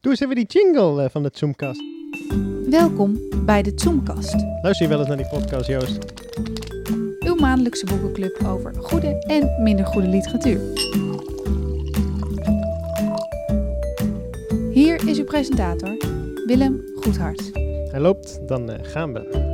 [0.00, 1.82] Doe eens even die jingle eh, van de Zoomcast.
[2.70, 5.98] Welkom bij de Zoomkast, Luister je wel eens naar die podcast, Joost?
[7.20, 10.60] uw maandelijkse boekenclub over goede en minder goede literatuur.
[14.72, 15.96] Hier is uw presentator,
[16.46, 17.50] Willem Goedhart.
[17.90, 19.46] Hij loopt, dan eh, gaan we.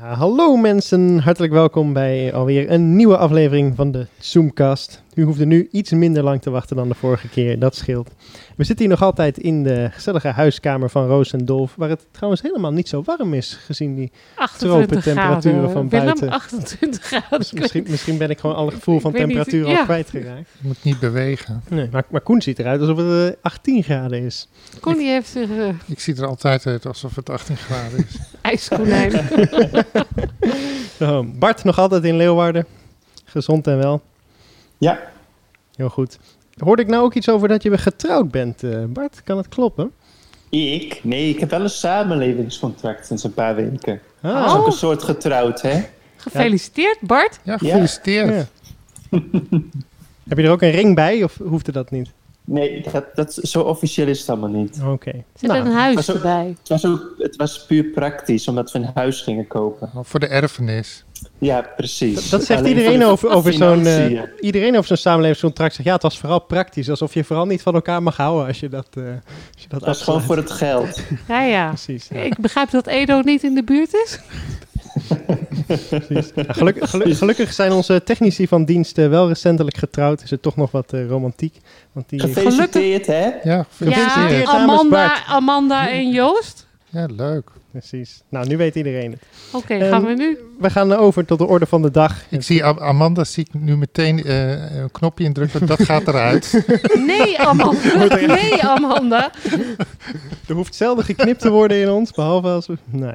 [0.00, 5.02] Ja, hallo mensen, hartelijk welkom bij alweer een nieuwe aflevering van de Zoomcast.
[5.14, 8.10] U hoeft er nu iets minder lang te wachten dan de vorige keer, dat scheelt.
[8.56, 12.06] We zitten hier nog altijd in de gezellige huiskamer van Roos en Dolf, waar het
[12.10, 14.12] trouwens helemaal niet zo warm is, gezien die...
[14.34, 15.72] 28 temperaturen graden.
[15.72, 16.30] van Willem, buiten.
[16.30, 17.46] 28 graden.
[17.54, 19.84] Misschien, misschien ben ik gewoon alle gevoel van temperatuur al ja.
[19.84, 20.48] kwijtgeraakt.
[20.60, 21.62] Je moet niet bewegen.
[21.68, 24.48] Nee, maar, maar Koen ziet eruit alsof het eh, 18 graden is.
[24.80, 28.18] Connie heeft zich eh Ik zie er altijd uit alsof het 18 graden is.
[28.42, 29.12] ijskonijn.
[30.96, 32.66] Zo, Bart nog altijd in Leeuwarden.
[33.24, 34.02] Gezond en wel.
[34.78, 35.11] Ja,
[35.82, 36.18] Heel goed.
[36.58, 39.22] Hoorde ik nou ook iets over dat je weer getrouwd bent, eh, Bart?
[39.24, 39.92] Kan het kloppen?
[40.48, 41.00] ik?
[41.04, 44.00] Nee, ik heb wel een samenlevingscontract sinds een paar weken.
[44.20, 45.82] Ah, Dat is ook een soort getrouwd, hè?
[46.16, 47.38] Gefeliciteerd, Bart.
[47.42, 48.48] Ja, gefeliciteerd.
[49.10, 49.18] ja.
[50.28, 52.10] Heb je er ook een ring bij of hoefde dat niet?
[52.52, 54.80] Nee, dat, dat, zo officieel is het allemaal niet.
[54.86, 55.12] Oké.
[55.34, 56.54] Zit Nou, er een huis erbij.
[56.58, 59.90] Het was, ook, het was puur praktisch, omdat we een huis gingen kopen.
[59.94, 61.04] Oh, Voor de erfenis.
[61.38, 62.30] Ja, precies.
[62.30, 64.28] Dat zegt Alleen iedereen over, over zo'n financiën.
[64.40, 65.74] iedereen over zo'n samenlevingscontract.
[65.74, 66.90] Zegt ja, het was vooral praktisch.
[66.90, 69.78] Alsof je vooral niet van elkaar mag houden als je dat, eh als je dat
[69.80, 71.02] Dat was gewoon voor het geld.
[71.28, 71.68] Ja, ja.
[71.68, 72.08] Precies.
[72.08, 72.20] ja.
[72.20, 74.18] Ik begrijp dat Edo niet in de buurt is.
[76.48, 80.22] Geluk- gelukkig zijn onze technici van dienst eh, wel recentelijk getrouwd.
[80.22, 81.56] Is er toch nog wat eh, romantiek.
[81.92, 83.28] Want die, Gefeliciteerd, hè?
[83.42, 84.42] Ja, Gefeliciteerd.
[84.46, 85.24] Ja, Amanda.
[85.26, 86.66] Amanda en Joost.
[86.88, 87.50] Ja, leuk.
[87.70, 88.22] Precies.
[88.28, 89.20] Nou, nu weet iedereen het.
[89.52, 90.38] Oké, Ehm, gaan we nu?
[90.58, 92.22] We gaan over tot de orde van de dag.
[92.30, 95.66] Ik zie Am- Amanda zie ik nu meteen eh, een knopje indrukken.
[95.66, 96.64] Dat gaat eruit.
[97.06, 98.16] Nee, Amanda.
[98.26, 99.30] Nee, Amanda.
[100.48, 102.76] Er hoeft zelden geknipt te worden in ons, behalve als we...
[102.90, 103.12] Nee.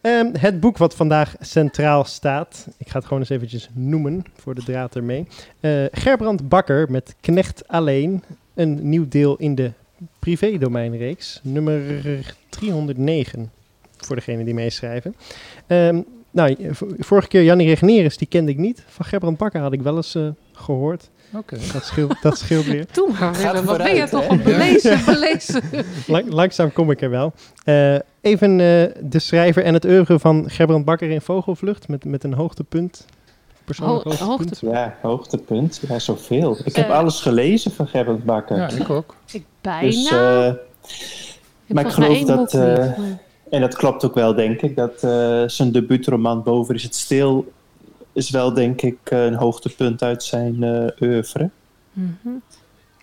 [0.00, 4.54] Ehm, het boek wat vandaag centraal staat, ik ga het gewoon eens eventjes noemen voor
[4.54, 5.26] de draad ermee.
[5.60, 8.22] Eh Gerbrand Bakker met Knecht Alleen,
[8.54, 9.72] een nieuw deel in de
[10.18, 11.82] privédomeinreeks, nummer
[12.48, 13.50] 309,
[13.96, 15.14] voor degene die meeschrijven.
[15.66, 16.00] Ehm,
[16.30, 16.56] nou,
[16.98, 18.84] vorige keer Jannie Regneris, die kende ik niet.
[18.86, 21.10] Van Gerbrand Bakker had ik wel eens eh, gehoord.
[21.34, 21.56] Oké.
[21.72, 22.86] Dat scheelt, dat scheelt weer.
[22.92, 23.64] Toen maar.
[23.64, 25.62] Wat ben je toch een belezen, belezen.
[26.06, 27.32] Lang- langzaam kom ik er wel.
[27.64, 32.24] Eh, even eh, de schrijver en het oeuvre van Gerbrand Bakker in Vogelvlucht met, met
[32.24, 33.06] een hoogtepunt.
[33.64, 34.38] Persoonlijk Ho- hoogtepunt.
[34.60, 34.72] hoogtepunt.
[34.76, 35.80] Ja, hoogtepunt.
[35.88, 36.56] Ja, zoveel.
[36.64, 36.96] Ik heb Eh.
[36.98, 38.56] alles gelezen van Gerben Bakker.
[38.56, 39.14] Ja, ik ook.
[39.32, 39.80] Ik bijna.
[39.86, 40.10] dus,
[41.66, 43.18] heb maar ik geloof dat, boek niet, maar-
[43.50, 44.76] en dat klopt ook wel, denk ik.
[44.76, 47.52] Dat eh, zijn debuutroman Boven is het stil...
[48.12, 51.50] is wel, denk ik, eh, een hoogtepunt uit zijn eh oeuvre.
[51.92, 52.28] Mhm.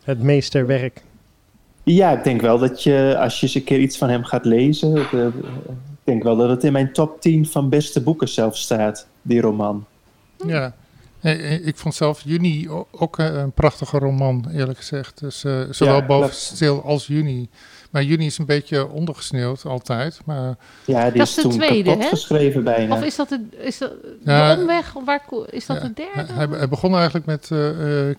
[0.04, 1.04] Het meesterwerk.
[1.84, 4.46] Ja, ik denk wel dat je, als je eens een keer iets van hem gaat
[4.46, 4.94] lezen...
[4.94, 5.32] de-
[5.92, 9.42] ik denk wel dat het in mijn top 10 van beste boeken zelf staat, die
[9.42, 9.86] roman.
[10.46, 10.76] Ja.
[11.22, 15.20] Nee, eh, ik vond zelf Juni ook eh, een prachtige roman, eerlijk gezegd.
[15.20, 17.50] Dus eh, zowel Ja, boven stil als Juni.
[17.98, 20.20] Maar Juni is een beetje ondergesneeuwd altijd.
[20.26, 22.10] Maar Ja, die Dat is is de toen tweede, kapot hè?
[22.10, 22.96] geschreven bijna.
[22.96, 23.92] Of is dat de, is dat
[24.24, 24.56] Ja.
[24.56, 24.96] de omweg?
[24.96, 26.34] Of waar, is dat Ja, de derde?
[26.34, 28.16] Hij, hij begon eigenlijk met, eh, eh,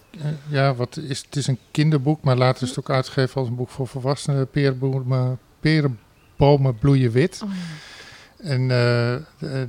[0.48, 3.54] ja, wat is, het is een kinderboek, maar later is het ook uitgegeven als een
[3.56, 4.48] boek voor volwassenen.
[4.50, 7.40] Perenbomen, perenbomen bloeien wit.
[7.44, 7.50] Oh.
[8.50, 9.62] En eh,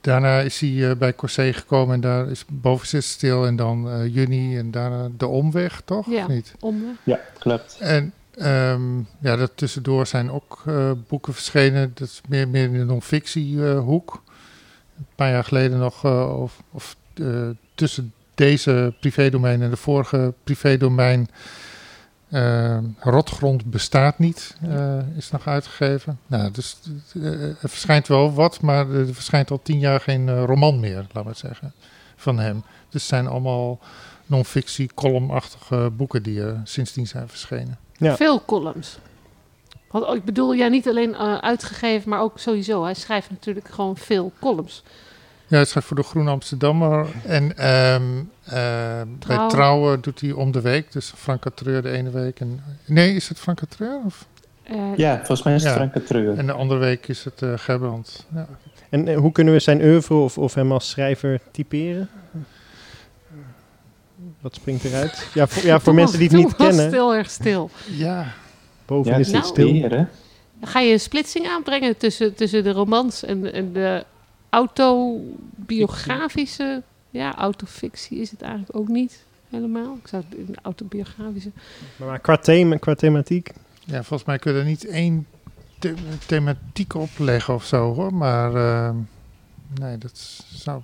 [0.00, 4.14] daarna is hij bij Corsé gekomen en daar is boven zit stil en dan eh,
[4.14, 6.10] juni en daarna de omweg, toch?
[6.10, 6.22] Ja.
[6.22, 6.54] Of niet?
[6.60, 6.94] Omweg.
[7.04, 7.76] Ja, klopt.
[7.80, 11.90] En ehm ja, dat tussendoor zijn ook eh, boeken verschenen.
[11.94, 14.22] Dat is meer, meer in de non-fictiehoek.
[14.98, 20.34] een paar jaar geleden nog, eh, of, of eh, tussen deze privédomein en de vorige
[20.44, 21.28] privédomein.
[22.30, 26.18] eh, Rotgrond bestaat niet, eh, is nog uitgegeven.
[26.26, 26.76] Nou, dus
[27.14, 31.06] eh, er verschijnt wel wat, maar er verschijnt al tien jaar geen eh, roman meer,
[31.12, 31.72] laat maar zeggen,
[32.16, 32.62] van hem.
[32.88, 33.78] Dus het zijn allemaal
[34.26, 37.78] non-fictie, columnachtige boeken die er sindsdien zijn verschenen.
[38.02, 38.16] Ja.
[38.16, 38.98] Veel columns.
[39.90, 42.84] Want, ik bedoel, ja, niet alleen eh, uitgegeven, maar ook sowieso.
[42.84, 44.82] Hij schrijft natuurlijk gewoon veel columns.
[45.46, 47.06] Ja, hij schrijft voor de Groene Amsterdammer.
[47.26, 48.02] En ehm,
[48.44, 49.48] eh, bij Trouw.
[49.48, 50.92] Trouwen doet hij om de week.
[50.92, 52.40] Dus Frank Catreur de ene week.
[52.40, 54.00] En, nee, is het Frank Catreur?
[54.06, 54.26] Of?
[54.62, 55.76] Eh, Ja, volgens mij is het Ja.
[55.88, 56.38] Frank Treur.
[56.38, 58.26] En de andere week is het eh Gerbrand.
[58.34, 58.46] Ja.
[58.88, 62.08] En hoe kunnen we zijn oeuvre of, of hem als schrijver typeren?
[64.42, 65.26] Wat springt eruit?
[65.34, 66.88] Ja, voor, ja, voor mensen die het was- niet kennen.
[66.88, 67.70] stil erg stil.
[67.90, 68.32] ja,
[68.86, 69.72] Boven Ja, is het Nou, stil.
[69.72, 70.04] Weer, hè?
[70.62, 74.04] Ga je een splitsing aanbrengen tussen, tussen de romans en, en de
[75.56, 76.82] autobiografische...
[77.10, 79.96] Ja, autofictie is het eigenlijk ook niet helemaal.
[80.02, 81.50] Ik zou het in de autobiografische...
[81.96, 83.50] Maar qua, thema, qua thematiek.
[83.84, 85.26] Ja, volgens mij kun je er niet één
[85.78, 85.94] the-
[86.26, 88.14] thematiek op leggen of zo hoor.
[88.14, 88.90] Maar eh,
[89.80, 90.80] nee, dat zou.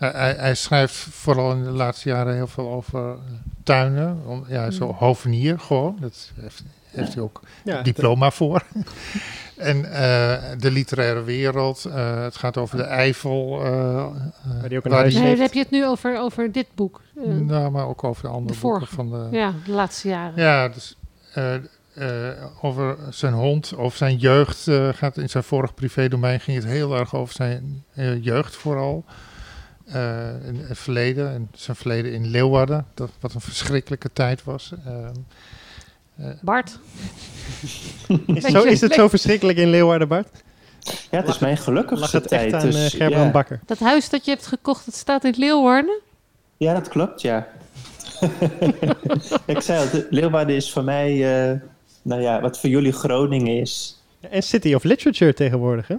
[0.00, 3.16] Hij- hij, hij schrijft vooral in de laatste jaren heel veel over
[3.62, 4.22] tuinen.
[4.26, 4.92] Om, ja, zo Mm.
[4.94, 5.96] hovenier gewoon.
[6.00, 8.62] Dat heeft, heeft hij ook Ja, diploma voor.
[9.56, 11.84] en eh, de literaire wereld.
[11.84, 13.64] eh, het gaat over de Eifel.
[13.64, 13.72] eh,
[14.60, 16.66] Waar die ook een waar huis die- Nee, heb je het nu over, over dit
[16.74, 17.00] boek.
[17.24, 18.94] Nou, maar ook over de andere de boeken vorige.
[18.94, 19.36] van de.
[19.36, 20.42] ja, de laatste jaren.
[20.42, 20.96] Ja, dus
[21.34, 21.54] eh,
[21.94, 26.66] eh, over zijn hond, over zijn jeugd eh, gaat in zijn vorig privédomein ging het
[26.66, 29.04] heel erg over zijn eh, jeugd vooral.
[29.92, 34.72] Eh, en het verleden en zijn verleden in Leeuwarden, dat, wat een verschrikkelijke tijd was.
[34.86, 35.12] Ehm,
[36.16, 36.78] eh, Bart,
[38.26, 40.28] Is, zo, is het zo verschrikkelijk in Leeuwarden, Bart?
[41.10, 42.54] Ja, het is mijn gelukkigste het echt tijd.
[42.54, 43.30] aan dus, eh, ja.
[43.30, 43.60] Bakker?
[43.66, 46.00] dat huis dat je hebt gekocht, dat staat in Leeuwarden.
[46.56, 47.46] Ja, dat klopt, ja.
[49.46, 51.10] ik zei al, de- Leeuwarden is voor mij,
[51.50, 51.58] eh,
[52.02, 54.00] nou ja, wat voor jullie Groningen is.
[54.30, 55.96] En City of Literature tegenwoordig, hè?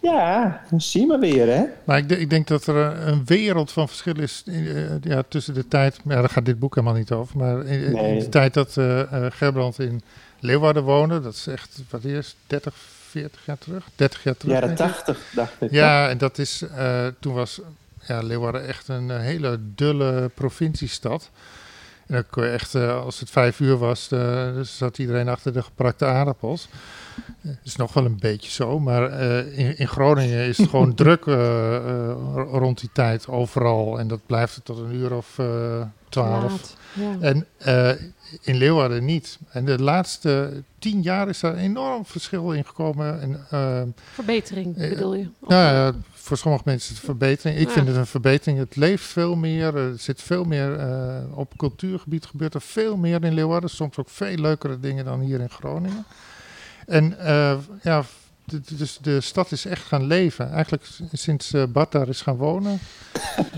[0.00, 1.64] Ja, dan zie je maar weer, hè?
[1.84, 5.54] maar ik, ik denk dat er een, een wereld van verschil is eh, ja, tussen
[5.54, 8.76] de tijd, ja, daar gaat dit boek helemaal niet over, maar in, de tijd dat
[8.76, 10.02] eh eh, Gerbrand in
[10.40, 12.74] Leeuwarden woonde, dat is echt, wat is 30,
[13.10, 13.88] 40 jaar terug?
[13.96, 14.54] 30 jaar terug.
[14.54, 14.76] Jaren ik.
[14.76, 15.70] tachtig, dacht ik.
[15.70, 17.60] Ja, en dat is, eh, toen was
[18.06, 21.30] ja, Leeuwarden echt een eh, hele dulle provinciestad.
[22.10, 25.28] En dan kon je echt, eh, als het vijf uur was, eh, dus zat iedereen
[25.28, 26.68] achter de geprakte aardappels.
[27.42, 30.94] Dat is nog wel een beetje zo, maar eh, in, in Groningen is het gewoon
[30.94, 31.24] druk
[32.34, 33.98] rond die tijd overal.
[33.98, 35.38] En dat blijft het tot een uur of
[36.08, 36.76] twaalf.
[36.92, 37.16] Ja.
[37.20, 37.46] En
[38.42, 39.38] in Leeuwarden niet.
[39.50, 43.20] En de laatste tien jaar is daar enorm verschil in gekomen.
[43.50, 45.28] En, Verbetering bedoel je?
[45.40, 45.92] Nou ja,
[46.22, 47.60] voor sommige mensen is het een verbetering.
[47.60, 47.72] Ik Ja.
[47.72, 48.58] vind het een verbetering.
[48.58, 49.76] Het leeft veel meer.
[49.76, 53.70] Er zit veel meer eh, op cultuurgebied gebeurt er veel meer in Leeuwarden.
[53.70, 56.04] Soms ook veel leukere dingen dan hier in Groningen.
[56.86, 58.02] En eh, ja,
[58.50, 60.52] de, de- dus de stad is echt gaan leven.
[60.52, 62.78] Eigenlijk sinds eh Bart daar is gaan wonen.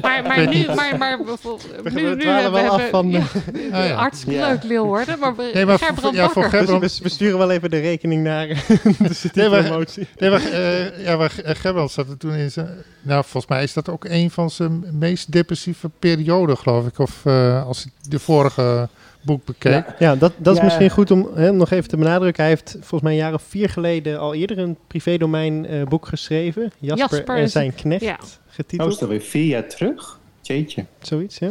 [0.03, 2.89] Maar, maar nu, maar, maar bijvoorbeeld- We- nu, we nu dwalen hebben wel we af
[2.91, 3.21] van, ja,
[3.79, 3.95] Ah, ja.
[3.95, 4.49] hartstikke Ja.
[4.49, 6.51] leuk Leeuwarden, maar, we- Nee, maar voor- Gerbrand ja, voor
[6.81, 8.47] Dus we, we sturen wel even de rekening naar
[8.99, 10.09] de City Nee, maar- Promotie.
[10.19, 12.69] Nee, maar, eh, ja, maar eh, Gerbrand zat er toen in zijn...
[13.03, 16.99] Nou, volgens mij is dat ook een van zijn meest depressieve perioden, geloof ik.
[16.99, 18.89] Of eh, als de vorige
[19.23, 19.73] boek bekeek.
[19.73, 19.95] Ja.
[19.99, 20.65] Ja, dat, dat is Ja.
[20.65, 22.43] misschien goed om hè, nog even te benadrukken.
[22.43, 26.07] Hij heeft volgens mij een jaar of vier geleden al eerder een privédomein eh boek
[26.07, 26.73] geschreven.
[26.79, 28.13] Jasper, Jasper en zijn knecht ja.
[28.21, 28.99] Oh, is getiteld.
[28.99, 30.19] dat weer vier jaar terug?
[30.41, 30.85] Jeetje.
[31.01, 31.51] Zoiets, ja.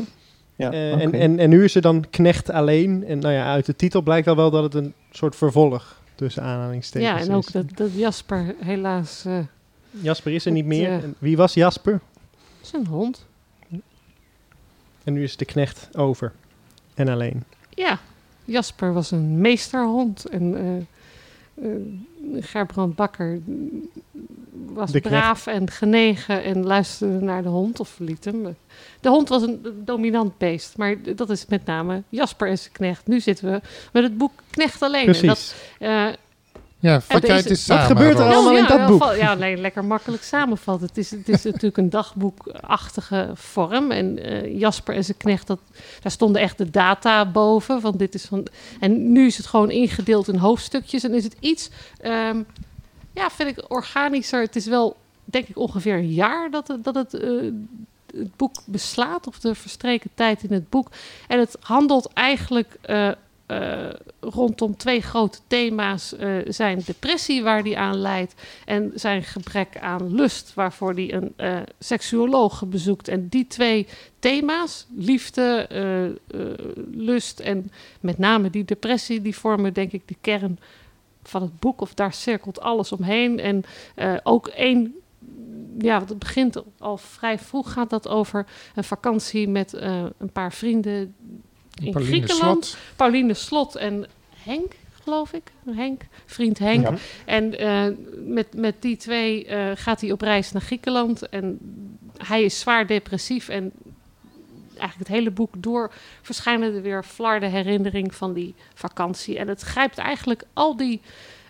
[0.55, 3.03] Ja, Eh, en, en, en nu is er dan knecht alleen.
[3.05, 6.43] En nou ja, uit de titel blijkt al wel dat het een soort vervolg tussen
[6.43, 7.33] aanhalingstekens Ja, en is.
[7.35, 9.37] ook dat, dat Jasper helaas eh,
[9.91, 10.89] Jasper is er niet meer.
[10.89, 11.99] En wie was Jasper?
[12.61, 13.25] zijn hond.
[15.03, 16.31] En nu is de knecht over.
[16.93, 17.43] En alleen.
[17.73, 17.99] Ja,
[18.45, 20.85] Jasper was een meesterhond en eh
[21.61, 21.69] eh,
[22.39, 23.39] Gerbrand Bakker
[24.51, 28.55] was braaf en genegen en luisterde naar de hond of liet hem.
[28.99, 33.07] De hond was een dominant beest, maar dat is met name Jasper en zijn knecht.
[33.07, 35.07] Nu zitten we met het boek Knecht alleen.
[35.07, 35.53] En dat, Precies.
[35.79, 36.07] eh,
[36.81, 39.13] Ja, vat jij het eens Wat samen, gebeurt er allemaal in ja, dat boek?
[39.15, 40.81] Ja, nee, lekker makkelijk samenvat.
[40.81, 43.91] Het is, het is natuurlijk een dagboekachtige vorm.
[43.91, 45.59] En eh, Jasper en zijn knecht, dat,
[46.01, 47.81] daar stonden echt de data boven.
[47.81, 48.47] Van dit is van,
[48.79, 51.03] en nu is het gewoon ingedeeld in hoofdstukjes.
[51.03, 52.41] En is het iets, ehm,
[53.13, 54.41] ja, vind ik organischer.
[54.41, 57.29] Het is wel, denk ik, ongeveer een jaar dat het, dat het, eh,
[58.15, 59.27] het boek beslaat.
[59.27, 60.87] Of de verstreken tijd in het boek.
[61.27, 62.77] En het handelt eigenlijk...
[62.81, 63.11] eh,
[63.51, 63.89] eh,
[64.19, 68.33] rondom twee grote thema's eh, zijn depressie, waar die aan leidt,
[68.65, 73.07] en zijn gebrek aan lust, waarvoor hij een eh seksuoloog bezoekt.
[73.07, 73.87] En die twee
[74.19, 75.67] thema's, liefde,
[76.91, 80.59] lust en met name die depressie, die vormen denk ik de kern
[81.23, 81.81] van het boek.
[81.81, 83.39] Of daar cirkelt alles omheen.
[83.39, 83.63] En
[84.23, 84.95] ook één.
[85.77, 87.73] Ja, het begint al vrij vroeg.
[87.73, 89.73] Gaat dat over een vakantie met
[90.17, 91.15] een paar vrienden
[91.81, 92.65] in Pauline Griekenland.
[92.65, 92.81] Slot.
[92.95, 94.71] Pauline Slot en Henk,
[95.03, 95.51] geloof ik.
[95.71, 96.87] Henk, vriend Henk.
[96.87, 96.93] Ja.
[97.25, 97.85] En eh,
[98.25, 101.29] met, met die twee eh, gaat hij op reis naar Griekenland.
[101.29, 101.59] En
[102.17, 103.49] hij is zwaar depressief.
[103.49, 103.71] En
[104.77, 109.37] eigenlijk het hele boek door verschijnen er weer flarde herinnering van die vakantie.
[109.37, 111.01] En het grijpt eigenlijk al die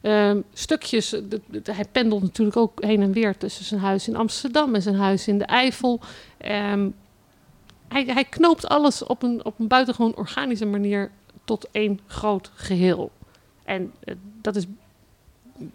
[0.02, 1.10] ehm, stukjes.
[1.10, 4.82] de- de- hij pendelt natuurlijk ook heen en weer tussen zijn huis in Amsterdam en
[4.82, 6.00] zijn huis in de Eifel.
[6.38, 6.90] Ehm,
[7.92, 11.12] hij, hij knoopt alles op een, op een buitengewoon organische manier
[11.46, 13.12] tot één groot geheel.
[13.64, 14.66] En eh, dat is,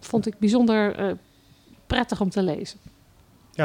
[0.00, 1.12] vond ik bijzonder eh,
[1.87, 2.78] prettig om te lezen.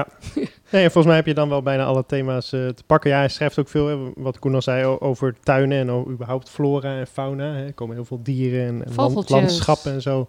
[0.72, 3.10] Nee, en volgens mij heb je dan wel bijna alle thema's eh, te pakken.
[3.10, 6.98] Ja, hij schrijft ook veel, hè, wat Koen al zei, over tuinen en überhaupt flora
[7.00, 7.54] en fauna.
[7.54, 7.66] Hè.
[7.66, 9.30] Er komen heel veel dieren en, en land- Vogeltjes.
[9.40, 10.28] landschappen en zo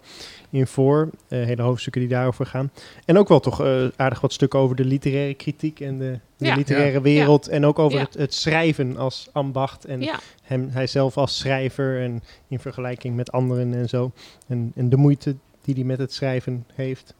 [0.49, 1.09] in voor.
[1.27, 2.71] Eh, hele hoofdstukken die daarover gaan.
[3.05, 6.45] En ook wel toch eh, aardig wat stukken over de literaire kritiek en de, de
[6.45, 6.55] Ja.
[6.55, 7.47] literaire wereld.
[7.47, 8.03] En ook over Ja.
[8.03, 9.85] het, het schrijven als ambacht.
[9.85, 14.11] En Ja, hem, hij zelf als schrijver en in vergelijking met anderen en zo.
[14.47, 17.13] En, en de moeite die hij met het schrijven heeft.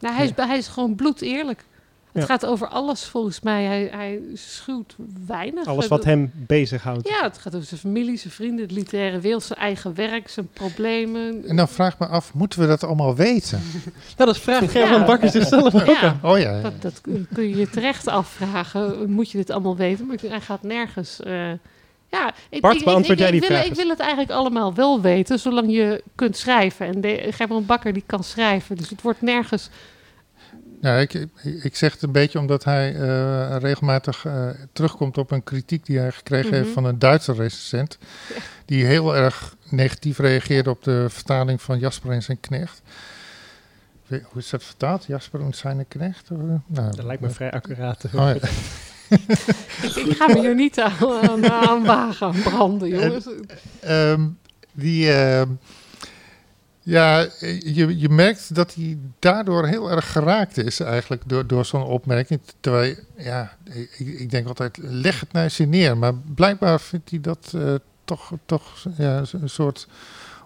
[0.00, 1.64] Nou, hij, is, hij is gewoon bloed eerlijk.
[2.12, 2.30] Het Ja.
[2.34, 3.64] gaat over alles volgens mij.
[3.64, 5.66] Hij, hij schuwt weinig.
[5.66, 7.08] Alles wat hem bezighoudt.
[7.08, 10.48] Ja, het gaat over zijn familie, zijn vrienden, het literaire wereld, zijn eigen werk, zijn
[10.52, 11.44] problemen.
[11.48, 13.60] En dan vraag ik me af, moeten we dat allemaal weten?
[14.16, 15.04] Nou, dat vraagt Gerben Ja.
[15.04, 16.18] Bakker zichzelf ook aan.
[16.22, 16.60] Oh ja, ja.
[16.60, 17.00] dat, dat
[17.32, 19.10] kun je je terecht afvragen.
[19.10, 20.06] Moet je dit allemaal weten?
[20.06, 21.20] Maar hij gaat nergens.
[21.20, 21.50] eh,
[22.18, 24.74] ja, ik, Bart, ik- beantwoord ik, jij die wil, vraag ik wil het eigenlijk allemaal
[24.74, 26.86] wel weten, zolang je kunt schrijven.
[26.86, 29.70] En de, Gerbrand Bakker die kan schrijven, dus het wordt nergens.
[30.80, 31.14] Ja, ik,
[31.62, 35.98] ik- zeg het een beetje omdat hij eh, regelmatig eh, terugkomt op een kritiek die
[35.98, 36.72] hij gekregen heeft Mhm.
[36.74, 37.98] van een Duitse recensent.
[38.64, 42.82] Die heel erg negatief reageerde op de vertaling van Jasper en zijn knecht.
[44.08, 45.04] Hoe is dat vertaald?
[45.06, 46.30] Jasper en zijn knecht?
[46.30, 48.04] Of, eh, Nou, Dat lijkt me vrij accuraat.
[48.04, 48.36] Oh, ja.
[49.82, 50.92] Ik, ik ga me hier niet aan,
[51.28, 53.26] aan, aan wagen, aan branden, jongens.
[53.80, 54.26] Ehm,
[54.72, 55.48] die, ehm,
[56.86, 57.26] ja,
[57.60, 62.40] je, je merkt dat hij daardoor heel erg geraakt is eigenlijk door, door zo'n opmerking.
[62.60, 65.96] Terwijl, ja, ik, ik denk altijd, leg het nou eens neer.
[65.96, 69.88] Maar blijkbaar vindt hij dat eh, toch, toch ja, een soort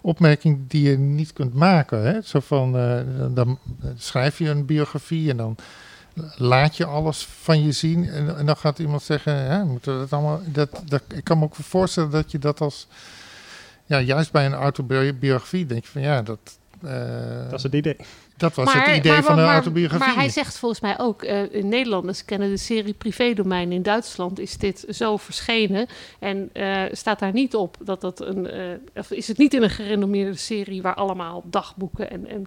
[0.01, 2.03] opmerking die je niet kunt maken.
[2.03, 2.21] Hè?
[2.21, 2.99] Zo van, eh,
[3.29, 3.59] dan
[3.97, 5.55] schrijf je een biografie en dan
[6.37, 8.09] laat je alles van je zien.
[8.09, 10.41] En, en dan gaat iemand zeggen, ja, moeten we dat allemaal...
[10.45, 12.87] Dat, dat, ik kan me ook voorstellen dat je dat als...
[13.85, 16.39] Ja, juist bij een autobiografie denk je van ja, dat...
[16.83, 17.95] eh, Dat is het idee.
[18.37, 20.07] dat was het idee van een autobiografie.
[20.07, 23.71] Maar hij zegt volgens mij ook, eh, in Nederlanders kennen de serie Privédomein.
[23.71, 25.87] In Duitsland is dit zo verschenen.
[26.19, 28.49] En eh, staat daar niet op dat dat een...
[28.49, 28.63] eh,
[28.95, 32.27] of is het niet in een gerenommeerde serie waar allemaal dagboeken en...
[32.27, 32.45] en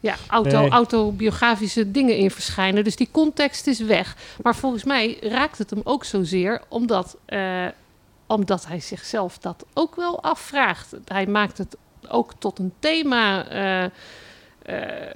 [0.00, 0.70] ja, auto, Nee.
[0.70, 2.84] autobiografische dingen in verschijnen.
[2.84, 4.16] Dus die context is weg.
[4.42, 7.66] Maar volgens mij raakt het hem ook zozeer omdat, eh,
[8.26, 10.94] omdat hij zichzelf dat ook wel afvraagt.
[11.04, 11.76] Hij maakt het
[12.08, 13.48] ook tot een thema.
[13.48, 13.84] eh,
[14.62, 15.14] eh,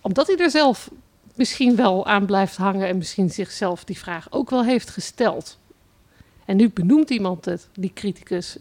[0.00, 0.90] omdat hij er zelf
[1.34, 5.58] misschien wel aan blijft hangen en misschien zichzelf die vraag ook wel heeft gesteld.
[6.44, 8.56] En nu benoemt iemand het, die criticus.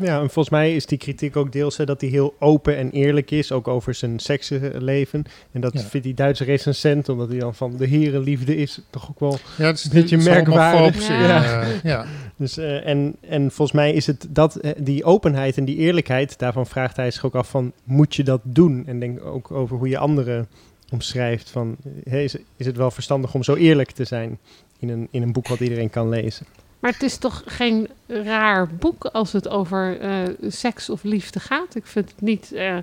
[0.00, 2.90] Ja, en volgens mij is die kritiek ook deels hè, dat hij heel open en
[2.90, 5.24] eerlijk is, ook over zijn seksleven.
[5.52, 5.80] En dat Ja.
[5.80, 9.38] vindt die Duitse recensent, omdat hij dan van de herenliefde is, toch ook wel.
[9.58, 11.08] ja, het is een beetje het is merkwaardig.
[11.08, 11.64] Ja.
[11.82, 12.06] ja.
[12.36, 16.38] Dus, eh, en, en volgens mij is het dat, eh, die openheid en die eerlijkheid,
[16.38, 18.82] daarvan vraagt hij zich ook af van, moet je dat doen?
[18.86, 20.48] En denk ook over hoe je anderen
[20.90, 21.50] omschrijft.
[21.50, 24.38] Van, eh, is, is het wel verstandig om zo eerlijk te zijn
[24.78, 26.46] in een, in een boek wat iedereen kan lezen?
[26.82, 31.74] Maar het is toch geen raar boek als het over eh, seks of liefde gaat.
[31.74, 32.52] Ik vind het niet.
[32.52, 32.82] eh, eh,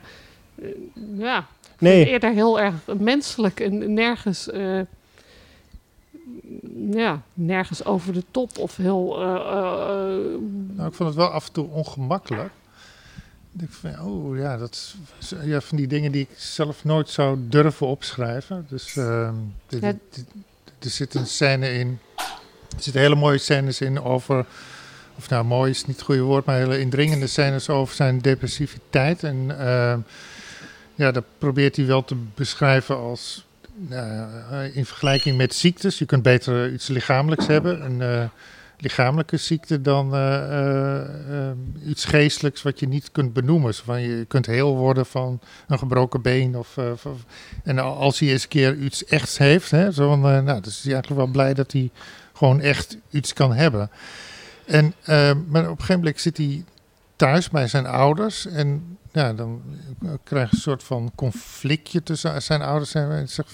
[1.18, 1.48] ja,
[1.80, 4.50] Nee, eerder heel erg menselijk en nergens.
[4.50, 4.80] eh,
[6.92, 9.22] ja, nergens over de top of heel.
[9.22, 10.42] eh, eh, eh,
[10.76, 12.50] Nou, ik vond het wel af en toe ongemakkelijk.
[13.60, 17.38] Ik van, oh ja, dat is ja, van die dingen die ik zelf nooit zou
[17.42, 18.66] durven opschrijven.
[18.70, 19.34] Dus ehm,
[19.68, 19.94] dit- Ja.
[20.80, 22.00] er zit een scène in,
[22.76, 24.46] er zitten hele mooie scènes in over,
[25.18, 29.24] of nou mooi is niet het goede woord, maar hele indringende scènes over zijn depressiviteit.
[29.24, 30.00] En ehm,
[30.96, 33.46] ja, dat probeert hij wel te beschrijven als,
[33.76, 36.00] nou, eh, in vergelijking met ziektes.
[36.00, 38.24] Je kunt beter iets lichamelijks hebben, een eh,
[38.82, 43.74] lichamelijke ziekte dan eh, eh, eh, iets geestelijks wat je niet kunt benoemen.
[43.74, 46.58] Van, je kunt heel worden van een gebroken been.
[46.58, 46.78] Of,
[47.64, 50.94] en als hij eens een keer iets echts heeft, hè, zo nou, dus is hij
[50.94, 51.92] eigenlijk wel blij dat hij
[52.40, 53.90] gewoon echt iets kan hebben.
[54.66, 55.16] En, eh,
[55.48, 56.64] maar op een gegeven moment zit hij
[57.16, 58.46] thuis bij zijn ouders.
[58.46, 59.62] En ja, dan
[60.24, 62.94] krijg je een soort van conflictje tussen zijn ouders.
[62.94, 63.54] En zegt,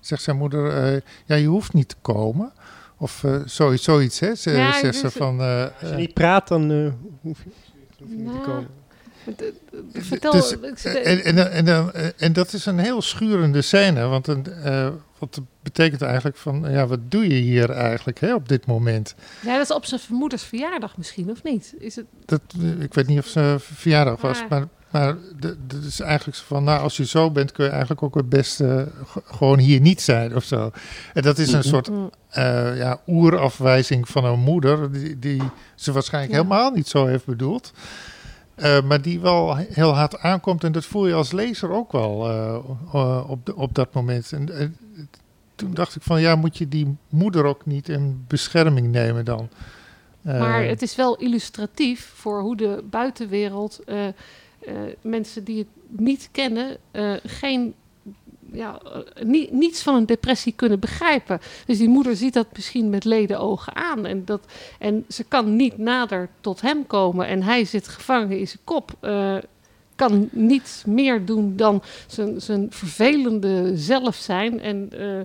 [0.00, 2.52] zegt zijn moeder, eh, ja, je hoeft niet te komen.
[2.96, 4.34] Of eh, zoiets, zoiets, hè?
[4.34, 5.40] Ze, Ja, zegt ze van...
[5.40, 7.50] eh, als je niet praat, dan eh, hoef je,
[7.98, 8.68] hoef je niet te Nou, komen.
[9.92, 10.32] Vertel.
[10.32, 14.88] Dus, en, en, en, dan- en dat is een heel schurende scène, want een, eh,
[15.18, 19.14] wat betekent eigenlijk van, ja, wat doe je hier eigenlijk hè, op dit moment?
[19.40, 21.74] ja, dat is op zijn vermoeders verjaardag misschien, of niet?
[21.78, 26.00] Is het, Dat, eh, ik weet niet of ze verjaardag was, Maar- maar, dat is
[26.00, 28.88] eigenlijk zo van, nou, als je zo bent, kun je eigenlijk ook het beste
[29.24, 30.70] gewoon hier niet zijn of zo.
[31.14, 31.90] En dat is een soort
[32.28, 35.42] eh, ja, oerafwijzing van een moeder, die, die
[35.74, 36.42] ze waarschijnlijk Ja.
[36.42, 37.72] helemaal niet zo heeft bedoeld.
[38.54, 40.64] Eh, maar die wel heel hard aankomt.
[40.64, 42.54] En dat voel je als lezer ook wel eh,
[42.92, 44.32] eh, op, op dat moment.
[44.32, 44.76] En
[45.54, 49.48] toen dacht ik van ja, moet je die moeder ook niet in bescherming nemen dan?
[50.22, 53.80] Maar het is wel illustratief voor hoe de buitenwereld,
[55.00, 56.76] mensen die het niet kennen,
[57.24, 57.74] geen,
[58.52, 61.40] ja, eh, ni- niets van een depressie kunnen begrijpen.
[61.66, 64.06] Dus die moeder ziet dat misschien met leden ogen aan.
[64.06, 64.40] En, dat,
[64.78, 67.26] en ze kan niet nader tot hem komen.
[67.26, 68.96] En hij zit gevangen in zijn kop.
[69.00, 69.36] eh,
[69.96, 74.60] kan niet meer doen dan zijn, zijn vervelende zelf zijn.
[74.60, 75.20] En eh,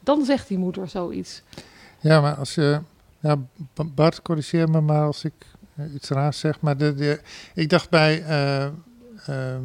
[0.00, 1.42] dan zegt die moeder zoiets.
[2.00, 2.80] Ja, maar als je.
[3.20, 3.36] Ja,
[3.94, 5.32] Bart, corrigeer me maar als ik
[5.94, 6.60] iets raars zeg.
[6.60, 7.20] Maar de, de,
[7.54, 8.22] ik dacht bij.
[8.22, 8.64] eh,
[9.26, 9.62] ehm,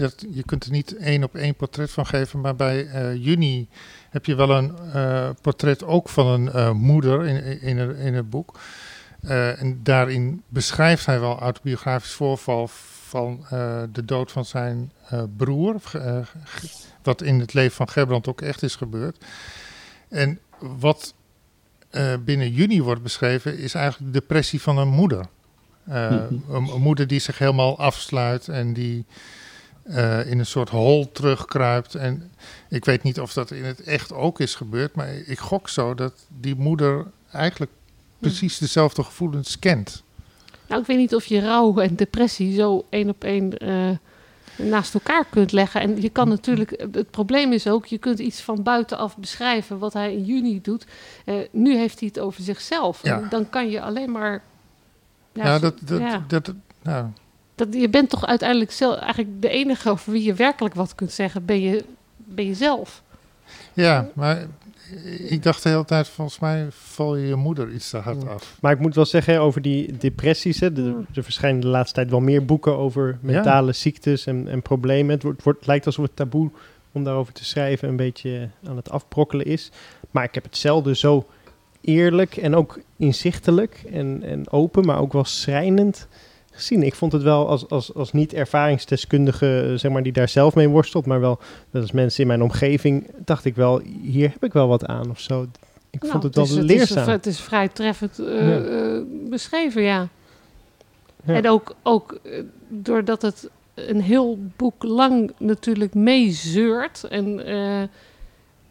[0.00, 2.40] dat, je kunt er niet één op één portret van geven.
[2.40, 3.68] Maar bij eh, juni
[4.10, 8.14] heb je wel een eh, portret ook van een eh, moeder in, in, het- in
[8.14, 8.58] het boek.
[9.22, 12.68] En daarin beschrijft hij wel autobiografisch voorval
[13.08, 13.44] van
[13.92, 14.92] de dood van zijn
[15.36, 15.76] broer.
[17.02, 19.24] wat in het leven van Gerbrand ook echt is gebeurd.
[20.08, 21.14] En wat
[22.24, 25.26] binnen juni wordt beschreven, is eigenlijk de depressie van een moeder.
[25.84, 25.94] Mhm.
[25.94, 29.06] een, een moeder die zich helemaal afsluit en die
[29.82, 31.94] eh, in een soort hol terugkruipt.
[31.94, 32.32] En
[32.68, 35.94] ik weet niet of dat in het echt ook is gebeurd, maar ik gok zo
[35.94, 37.70] dat die moeder eigenlijk
[38.18, 40.02] precies dezelfde gevoelens kent.
[40.66, 43.90] Nou, ik weet niet of je rouw en depressie zo één op één eh,
[44.56, 45.80] naast elkaar kunt leggen.
[45.80, 49.92] En je kan natuurlijk, het probleem is ook, je kunt iets van buitenaf beschrijven wat
[49.92, 50.86] hij in juni doet.
[51.24, 53.02] Eh, nu heeft hij het over zichzelf.
[53.02, 53.20] Ja.
[53.20, 54.42] En dan kan je alleen maar.
[55.32, 56.24] Ja, zo- dat, dat, ja.
[56.28, 57.06] dat, nou,
[57.60, 61.12] Dat, je bent toch uiteindelijk zelf, eigenlijk de enige over wie je werkelijk wat kunt
[61.12, 61.84] zeggen, ben je,
[62.16, 63.02] ben je zelf.
[63.72, 64.46] ja, maar
[65.28, 68.56] ik dacht de hele tijd, volgens mij val je je moeder iets te hard af.
[68.60, 70.60] Maar ik moet wel zeggen over die depressies.
[70.60, 74.62] Hè, de, er verschijnen de laatste tijd wel meer boeken over mentale ziektes en, en
[74.62, 75.14] problemen.
[75.14, 76.50] Het, wordt, het wordt, lijkt alsof het taboe
[76.92, 79.70] om daarover te schrijven een beetje aan het afbrokkelen is.
[80.10, 81.26] Maar ik heb het zelden zo
[81.80, 86.08] eerlijk en ook inzichtelijk en, en open, maar ook wel schrijnend
[86.60, 86.82] gezien.
[86.82, 90.54] Ik vond het wel als, als, als niet ervaringsdeskundige, eh, zeg maar, die daar zelf
[90.54, 91.38] mee worstelt, maar wel
[91.70, 95.10] dat als mensen in mijn omgeving, dacht ik wel, hier heb ik wel wat aan
[95.10, 95.46] of zo.
[95.90, 96.98] Ik Nou, vond het wel dus leerzaam.
[97.06, 98.60] is, het is vrij treffend eh, Ja.
[98.60, 100.08] eh, beschreven, ja.
[101.24, 101.34] Ja.
[101.34, 102.20] En ook, ook
[102.68, 107.40] doordat het een heel boek lang natuurlijk meezeurt en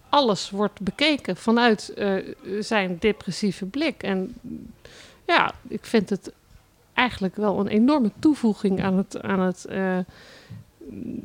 [0.09, 1.93] alles wordt bekeken vanuit
[2.59, 4.03] zijn depressieve blik.
[4.03, 4.35] En
[5.27, 6.31] ja, ik vind het
[6.99, 9.97] eigenlijk wel een enorme toevoeging aan, het, aan, het, eh,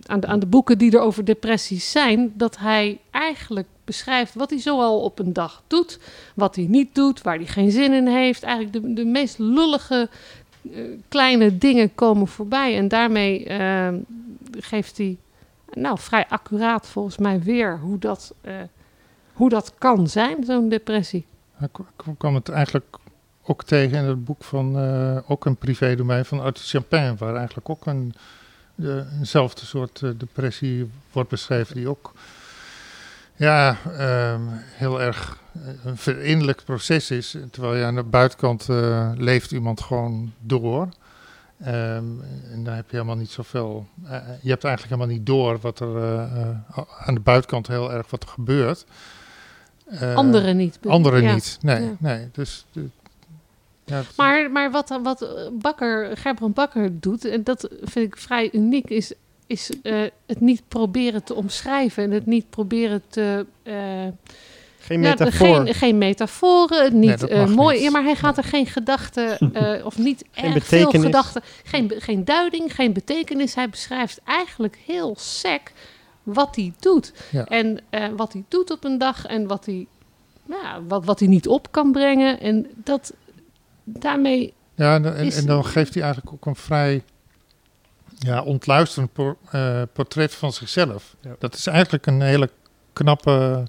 [0.07, 4.51] aan, de, aan de boeken die er over depressies zijn, dat hij eigenlijk beschrijft wat
[4.51, 5.99] hij zoal op een dag doet,
[6.35, 8.43] wat hij niet doet, waar hij geen zin in heeft.
[8.43, 10.09] Eigenlijk de, de meest lullige
[10.63, 12.77] eh, kleine dingen komen voorbij.
[12.77, 13.95] En daarmee eh,
[14.59, 15.17] geeft hij
[15.73, 18.35] nou, vrij accuraat volgens mij weer hoe dat,
[19.33, 21.27] hoe dat kan zijn, zo'n depressie.
[22.17, 22.99] Kwam het eigenlijk
[23.47, 27.69] ook tegen in het boek van eh, ook een privédomein van Arthur Champagne, waar eigenlijk
[27.69, 28.15] ook een,
[28.75, 32.13] de, eenzelfde soort eh, depressie wordt beschreven, die ook
[33.37, 37.37] ja, ehm, heel erg eh, een verinnerlijk proces is.
[37.51, 38.67] Terwijl je aan de buitenkant
[39.17, 40.89] leeft iemand gewoon door.
[41.61, 42.05] Ehm,
[42.53, 43.87] en daar heb je helemaal niet zoveel.
[44.41, 46.19] je hebt eigenlijk helemaal niet door wat er
[46.99, 48.85] aan de buitenkant heel erg wat er gebeurt.
[49.89, 50.79] Eh, Anderen niet.
[50.87, 51.35] Anderen Ja.
[51.35, 51.59] niet.
[51.61, 51.97] Nee, Ja.
[51.99, 52.29] nee.
[52.33, 52.65] Dus.
[52.73, 52.89] de-
[53.85, 58.91] ja, Maar, maar wat, wat Bakker, Gerbrand Bakker doet, en dat vind ik vrij uniek,
[58.91, 59.13] is,
[59.47, 63.47] is eh, het niet proberen te omschrijven en het niet proberen te.
[63.63, 63.75] eh,
[64.79, 65.47] Geen metafoor.
[65.65, 67.75] geen, geen metaforen, niet eh, mooi.
[67.75, 67.85] niet.
[67.85, 69.39] Ja, maar hij gaat er geen gedachten,
[69.85, 73.55] of niet Geen erg veel gedachten, geen, geen duiding, geen betekenis.
[73.55, 75.73] Hij beschrijft eigenlijk heel sec
[76.23, 77.13] wat hij doet.
[77.31, 77.45] Ja.
[77.45, 77.81] En
[78.17, 79.87] wat hij doet op een dag en wat hij,
[80.49, 82.41] ja, wat, wat hij niet op kan brengen.
[82.41, 83.13] En dat
[83.85, 87.03] daarmee ja, en, en, is- en dan geeft hij eigenlijk ook een vrij
[88.19, 91.17] ja, ontluisterend por- eh, portret van zichzelf.
[91.21, 91.37] Ja.
[91.39, 92.51] Dat is eigenlijk een hele
[92.93, 93.65] knappe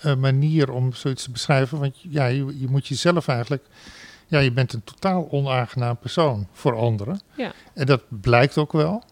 [0.00, 1.78] eh, manier om zoiets te beschrijven.
[1.78, 3.64] Want ja, je, je moet jezelf eigenlijk.
[4.26, 7.20] Ja, je bent een totaal onaangenaam persoon voor anderen.
[7.36, 7.52] Ja.
[7.74, 9.02] En dat blijkt ook wel.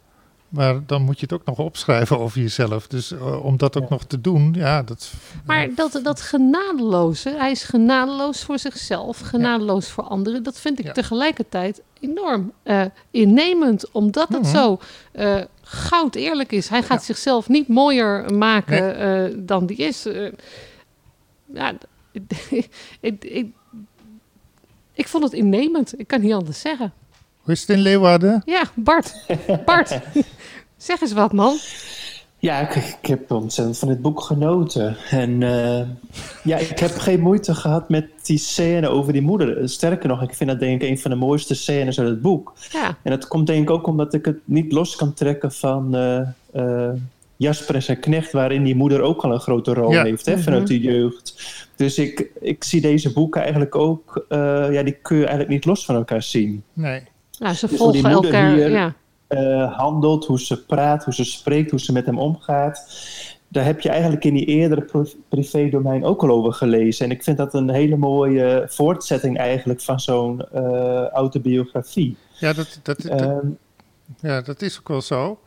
[0.50, 2.86] Maar dan moet je het ook nog opschrijven over jezelf.
[2.86, 3.88] Dus eh, om dat ook Ja.
[3.90, 5.12] nog te doen, ja, dat.
[5.46, 10.42] Maar dat, dat genadeloze, hij is genadeloos voor zichzelf, genadeloos voor anderen.
[10.42, 10.92] Dat vind ik Ja.
[10.92, 14.50] tegelijkertijd enorm eh, innemend, omdat het Mhm.
[14.56, 14.78] zo
[15.12, 16.68] eh, goud eerlijk is.
[16.68, 20.06] Hij gaat zichzelf niet mooier maken eh, dan die is.
[21.54, 21.72] Ja,
[22.12, 22.22] ik,
[23.00, 23.52] ik, ik,
[24.92, 26.92] ik vond het innemend, ik kan niet anders zeggen.
[27.50, 28.42] Hoe is het in Leeuwarden?
[28.44, 29.14] Ja, Bart.
[29.64, 29.98] Bart.
[30.76, 31.56] zeg eens wat, man.
[32.38, 34.96] Ja, ik, ik heb ontzettend van dit boek genoten.
[35.10, 35.80] En eh,
[36.44, 39.68] ja, ik heb geen moeite gehad met die scène over die moeder.
[39.68, 42.52] Sterker nog, ik vind dat denk ik een van de mooiste scènes uit het boek.
[42.72, 42.96] Ja.
[43.02, 46.20] En dat komt denk ik ook omdat ik het niet los kan trekken van eh,
[46.52, 46.92] eh,
[47.36, 50.02] Jasper en zijn knecht, waarin die moeder ook al een grote rol Ja.
[50.04, 50.72] heeft hè, vanuit Mhm.
[50.72, 51.34] de jeugd.
[51.76, 54.38] Dus ik, ik zie deze boeken eigenlijk ook, eh,
[54.72, 56.62] ja, die kun je eigenlijk niet los van elkaar zien.
[56.72, 57.02] Nee.
[57.40, 58.54] Nou, ze Dus hoe die volgen moeder elkaar.
[58.54, 58.94] hier- Ja.
[59.26, 62.84] eh, handelt, hoe ze praat, hoe ze spreekt, hoe ze met hem omgaat.
[63.48, 67.04] Daar heb je eigenlijk in die eerdere privé-domein ook al over gelezen.
[67.04, 72.16] En ik vind dat een hele mooie voortzetting eigenlijk van zo'n eh, autobiografie.
[72.38, 73.46] Ja, dat, dat, dat- Ehm,
[74.20, 75.38] ja, dat is ook wel zo.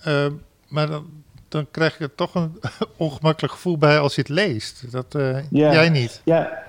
[0.00, 0.32] Ehm,
[0.68, 1.06] maar dan,
[1.48, 2.60] dan krijg ik er toch een
[2.96, 4.92] ongemakkelijk gevoel bij als je het leest.
[4.92, 5.72] Dat, eh, Ja.
[5.72, 6.20] Jij niet.
[6.24, 6.62] ja,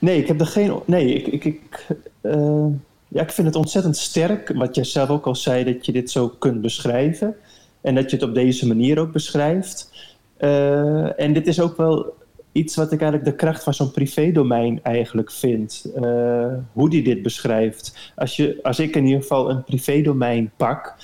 [0.00, 0.80] nee, ik heb er geen...
[0.86, 1.86] Nee, ik, ik, ik,
[2.20, 2.66] eh,
[3.08, 6.10] ja, ik vind het ontzettend sterk, wat jij zelf ook al zei, dat je dit
[6.10, 7.36] zo kunt beschrijven.
[7.80, 9.90] En dat je het op deze manier ook beschrijft.
[10.36, 12.14] Eh, en dit is ook wel
[12.52, 15.90] iets wat ik eigenlijk de kracht van zo'n privédomein eigenlijk vind.
[15.94, 18.12] Eh, hoe die dit beschrijft.
[18.16, 20.94] Als, je, als ik in ieder geval een privédomein pak,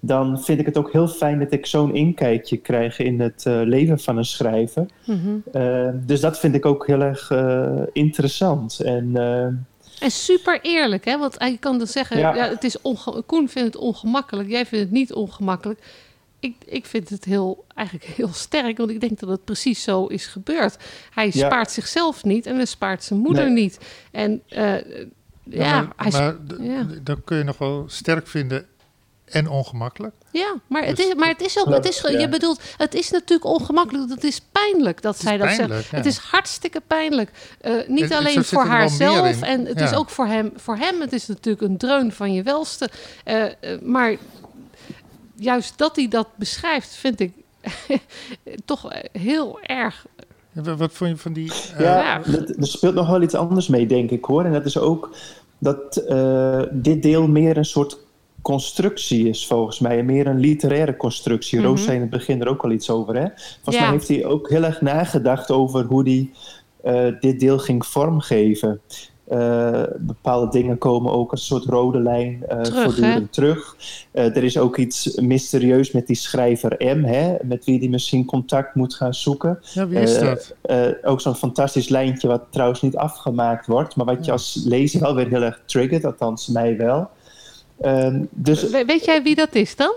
[0.00, 3.60] dan vind ik het ook heel fijn dat ik zo'n inkijkje krijg in het eh,
[3.64, 4.86] leven van een schrijver.
[5.06, 5.90] Mhm.
[6.06, 7.32] Dus dat vind ik ook heel erg
[7.92, 8.80] interessant.
[8.80, 9.12] En
[10.02, 11.18] En super eerlijk, hè?
[11.18, 12.34] Want je kan dus zeggen, ja.
[12.34, 12.48] Ja.
[12.48, 12.76] het is
[13.26, 15.80] Koen vindt het ongemakkelijk, jij vindt het niet ongemakkelijk.
[16.40, 20.06] Ik, ik vind het heel, eigenlijk heel sterk, want ik denk dat het precies zo
[20.06, 20.76] is gebeurd.
[21.10, 21.46] Hij Ja.
[21.46, 23.62] spaart zichzelf niet en hij spaart zijn moeder Nee.
[23.62, 23.78] niet.
[24.10, 24.74] En eh,
[25.44, 26.86] ja, maar, hij maar ja.
[27.02, 28.66] dan kun je nog wel sterk vinden
[29.32, 30.14] en ongemakkelijk.
[30.30, 33.10] Ja, maar het Dus- is, maar het is ook, het is, je bedoelt, het is
[33.10, 34.10] natuurlijk ongemakkelijk.
[34.10, 35.68] Het is pijnlijk dat zij dat zegt.
[35.90, 35.96] ja.
[35.96, 37.30] Het is hartstikke pijnlijk.
[37.60, 40.52] Eh, niet Het- alleen voor haarzelf en het is ook voor hem.
[40.56, 42.88] Voor hem, het is natuurlijk een dreun van je welste.
[43.24, 44.16] Eh, eh, maar
[45.36, 47.32] juist dat hij dat beschrijft, vind ik
[48.64, 50.06] toch heel erg.
[50.52, 51.52] Ja, Wat vond je van die...
[51.76, 52.20] eh, ja,
[52.58, 54.44] er speelt nog wel iets anders mee, denk ik hoor.
[54.44, 55.10] En dat is ook
[55.58, 57.98] dat eh, dit deel meer een soort
[58.42, 60.02] constructie is, volgens mij.
[60.02, 61.58] Meer een literaire constructie.
[61.58, 61.66] Mhm.
[61.68, 63.14] Roos zei in het begin er ook al iets over.
[63.16, 63.26] Hè?
[63.54, 63.82] Volgens Ja.
[63.82, 66.30] mij heeft hij ook heel erg nagedacht over hoe hij
[66.82, 68.80] eh, dit deel ging vormgeven.
[69.28, 73.76] Eh, bepaalde dingen komen ook als een soort rode lijn eh Terug, voortdurend terug.
[74.12, 78.74] Er is ook iets mysterieus met die schrijver M, hè, met wie hij misschien contact
[78.74, 79.58] moet gaan zoeken.
[79.74, 80.54] ja, wie is dat?
[81.02, 85.14] Ook zo'n fantastisch lijntje wat trouwens niet afgemaakt wordt, maar wat je als lezer wel
[85.14, 87.10] weer heel erg triggert, althans mij wel.
[87.82, 89.92] Ehm, dus We- weet jij wie dat is dan?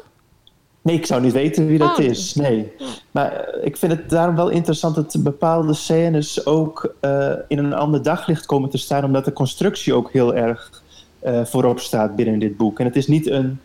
[0.81, 2.05] nee, ik zou niet weten wie dat Oh.
[2.05, 2.33] is.
[2.35, 2.71] Nee.
[3.11, 7.73] Maar eh, ik vind het daarom wel interessant dat bepaalde scènes ook eh, in een
[7.73, 10.83] ander daglicht komen te staan, omdat de constructie ook heel erg
[11.19, 12.79] eh, voorop staat binnen dit boek.
[12.79, 13.59] En het is niet een,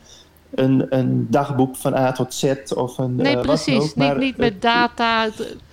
[0.54, 3.16] een, een dagboek van A tot Z of een.
[3.16, 3.80] Nee, precies.
[3.82, 5.28] ook, maar niet, niet met data.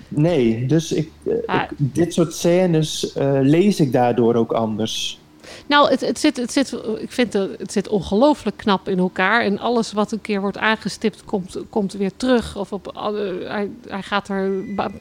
[0.08, 1.12] Nee, dus ik,
[1.46, 1.62] Ah.
[1.62, 5.20] ik- dit soort scènes lees ik daardoor ook anders.
[5.68, 9.42] Nou, het, het, zit, het zit, ik vind het, het zit ongelooflijk knap in elkaar.
[9.42, 12.56] En alles wat een keer wordt aangestipt, komt, komt weer terug.
[12.56, 14.52] Of op, alle- hij, hij gaat er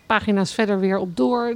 [0.06, 1.54] pagina's verder weer op door.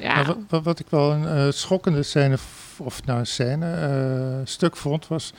[0.00, 2.36] Ja, wat, wat, ik wel een eh, schokkende scène,
[2.76, 5.32] of nou een scène, eh, stuk vond, was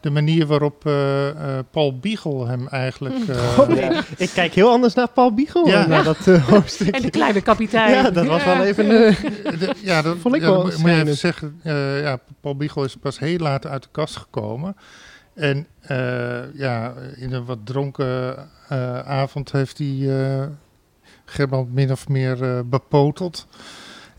[0.00, 3.28] de manier waarop eh, eh, Paul Biegel hem eigenlijk...
[3.28, 4.02] eh, Oh, Ja.
[4.16, 5.66] ik, kijk heel anders naar Paul Biegel.
[5.66, 5.86] Ja.
[5.86, 6.94] Naar dat eh, hoofdstuk.
[6.94, 7.90] en de kleine kapitein.
[7.90, 8.84] Ja, dat was wel even...
[9.06, 9.22] eh,
[9.60, 11.60] de- ja, dat Vond ik ja, wel moet je even zeggen.
[11.62, 14.76] eh, ja, Paul Biegel is pas heel laat uit de kast gekomen.
[15.34, 18.36] En eh, ja, in een wat dronken
[18.68, 20.46] eh, avond heeft hij eh
[21.24, 23.46] Gerbrand min of meer bepoteld.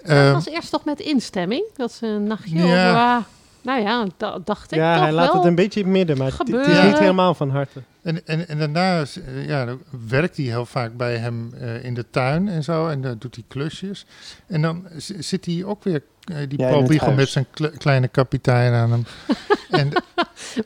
[0.02, 1.64] Dat Ehm, was eerst toch met instemming?
[1.76, 3.16] Dat ze een nachtje Ja.
[3.18, 3.26] over...
[3.62, 5.36] nou ja, da- dacht ik ja, toch hij laat wel.
[5.36, 7.82] het een beetje in het midden, maar het, is niet helemaal van harte.
[8.04, 9.76] En, en, en daarna eh, ja,
[10.08, 12.88] werkt hij heel vaak bij hem eh, in de tuin en zo.
[12.88, 14.06] En dan doet hij klusjes.
[14.48, 17.16] En dan zit hij ook weer, eh, die Ja, Paul huis.
[17.16, 19.06] met zijn kle- kleine kapitein aan hem.
[19.82, 19.90] en,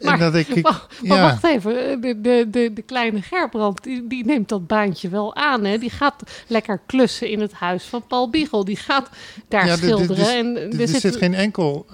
[0.02, 3.84] Maar- en dat ik, Maar, maar ja, wacht even, de, de, de, de kleine Gerbrand,
[3.84, 5.64] die, die neemt dat baantje wel aan.
[5.64, 5.78] Hè?
[5.78, 8.66] Die gaat lekker klussen in het huis van Paul Biegel.
[8.66, 9.10] Die gaat
[9.48, 10.26] daar Ja, er- er- schilderen.
[10.26, 10.38] er-
[10.72, 11.86] en er, zit, zit geen enkel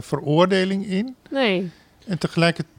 [0.00, 1.14] veroordeling in.
[1.30, 1.70] Nee,
[2.06, 2.76] En tegelijkertijd,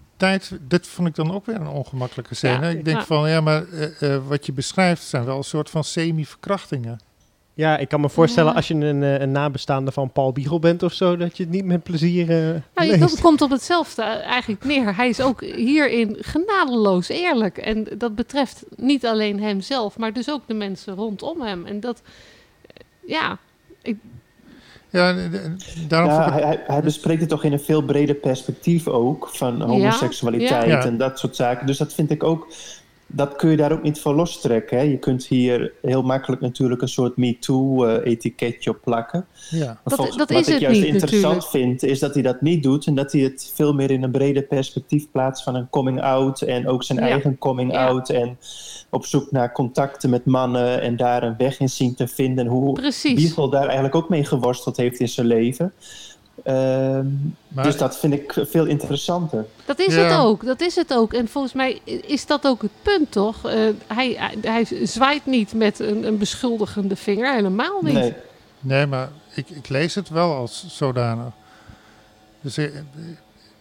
[0.62, 2.65] dit vond ik dan ook weer een ongemakkelijke scène.
[2.65, 3.06] Ja, ik denk ja.
[3.06, 6.99] van, ja, maar eh, eh, wat je beschrijft zijn wel een soort van semi-verkrachtingen.
[7.56, 10.84] Ja, ik kan me voorstellen als je een, eh, een nabestaande van Paul Biegel bent
[10.84, 12.99] of zo, dat je het niet met plezier eh nou, leest.
[12.99, 14.95] dat komt op hetzelfde eigenlijk neer.
[14.95, 17.58] Hij is ook hierin genadeloos eerlijk.
[17.58, 21.65] En dat betreft niet alleen hemzelf, maar dus ook de mensen rondom hem.
[21.65, 22.02] En dat,
[23.06, 23.38] ja,
[24.94, 25.16] Ja,
[25.88, 29.30] daarom Ja, vond ik- hij, bespreekt het toch in een veel breder perspectief ook.
[29.34, 30.86] Van homoseksualiteit ja.
[30.86, 31.68] en dat soort zaken.
[31.68, 32.48] Dus dat vind ik ook.
[33.08, 34.78] Dat kun je daar ook niet van lostrekken.
[34.78, 34.84] Hè?
[34.84, 39.26] Je kunt hier heel makkelijk natuurlijk een soort MeToo-etiketje op plakken.
[39.50, 39.66] ja.
[39.66, 41.52] Maar Dat- volgens- dat wat is ik het juist niet, interessant natuurlijk.
[41.80, 42.86] vind, is dat hij dat niet doet.
[42.86, 46.42] En dat hij het veel meer in een breder perspectief plaatst van een coming-out.
[46.42, 47.06] En ook zijn Ja.
[47.08, 48.10] eigen coming-out.
[48.10, 48.38] En
[48.94, 50.82] op zoek naar contacten met mannen.
[50.82, 52.48] En daar een weg in zien te vinden.
[52.48, 53.24] Hoe Precies.
[53.24, 55.74] Beagle daar eigenlijk ook mee geworsteld heeft in zijn leven.
[56.44, 57.06] Ehm,
[57.48, 59.46] Maar- dus dat vind ik veel interessanter.
[59.66, 60.02] Dat is Ja.
[60.02, 61.14] het ook, dat is het ook.
[61.14, 63.46] En volgens mij is dat ook het punt, toch?
[63.50, 63.54] Eh,
[63.88, 67.94] hij, hij, hij zwaait niet met een, een beschuldigende vinger, helemaal niet.
[67.94, 68.14] Nee.
[68.60, 71.32] Nee, maar ik, ik lees het wel als zodanig.
[72.42, 72.84] Dus eh, ik,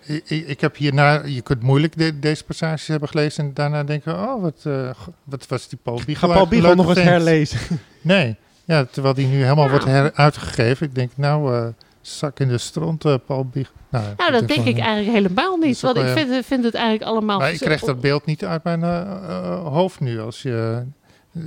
[0.06, 4.14] ik, ik heb hierna, je kunt moeilijk de- deze passages hebben gelezen en daarna denken,
[4.14, 4.90] oh, wat, eh,
[5.24, 7.58] wat was die Paul Biegel ga Paul Biegel nog een eens herlezen.
[8.00, 9.70] Nee, ja, terwijl die nu helemaal Ja.
[9.70, 10.86] wordt her- uitgegeven.
[10.86, 11.66] Ik denk, nou, eh,
[12.00, 13.72] zak in de stront, eh, Paul Biegel.
[13.90, 15.80] Nou, Nou, dat denk ik eigenlijk helemaal niet.
[15.80, 17.38] Want ik vind, vind het eigenlijk allemaal...
[17.38, 18.82] Maar ik krijg dat beeld niet uit mijn
[19.64, 20.20] hoofd nu.
[20.20, 20.82] Als je,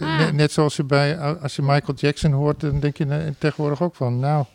[0.01, 0.17] Ah.
[0.19, 3.95] net, net zoals je bij, als je Michael Jackson hoort, dan denk je tegenwoordig ook
[3.95, 4.45] van, nou...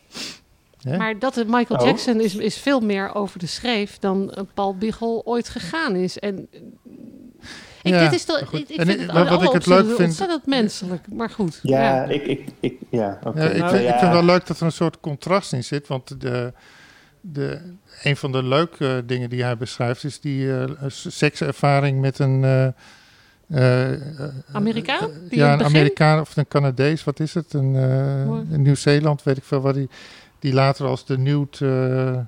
[0.82, 0.96] hè?
[0.96, 1.86] Maar dat het Michael Oh.
[1.86, 6.18] Jackson is, is veel meer over de schreef dan eh, Paul Biegel ooit gegaan is.
[6.18, 6.60] En eh,
[7.82, 9.66] ik, Ja, dit is toch, ik, ik En vind ik- het wat- wat ik het
[9.66, 11.04] leuk vind- ontzettend menselijk.
[11.12, 11.58] Maar goed.
[11.62, 13.42] Ja, ik, ik, ik, ja, oké.
[13.42, 15.64] Ja, ik, Nou vind, ik vind het wel leuk dat er een soort contrast in
[15.64, 15.86] zit.
[15.88, 16.52] Want de,
[17.20, 17.58] de,
[18.02, 22.44] een van de leuke dingen die hij beschrijft is die eh, sekservaring met een.
[22.44, 22.66] eh,
[23.48, 25.10] eh, eh, Amerikaan?
[25.10, 25.74] eh, ja, een begin?
[25.76, 27.52] Amerikaan of een Canadees, wat is het?
[27.52, 29.88] Een, eh, in Nieuw-Zeeland, weet ik veel, waar die,
[30.40, 32.18] die later als de Newt eh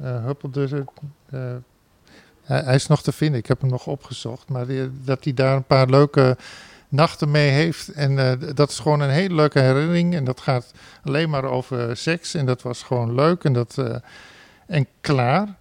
[0.00, 0.84] eh, huppelde.
[1.30, 1.40] eh,
[2.42, 4.48] hij, is nog te vinden, ik heb hem nog opgezocht.
[4.48, 4.66] Maar
[5.04, 6.36] dat hij daar een paar leuke
[6.88, 7.88] nachten mee heeft.
[7.88, 10.14] En dat is gewoon een hele leuke herinnering.
[10.14, 10.72] En dat gaat
[11.04, 12.34] alleen maar over seks.
[12.34, 13.44] En dat was gewoon leuk.
[13.44, 13.82] En, dat,
[14.66, 15.56] en klaar.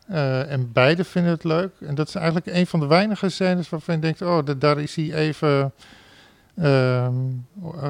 [0.47, 1.71] En beide vinden het leuk.
[1.79, 4.21] En dat is eigenlijk een van de weinige scènes waarvan je denkt...
[4.21, 5.71] oh, da- daar is hij even
[6.55, 7.13] ehm,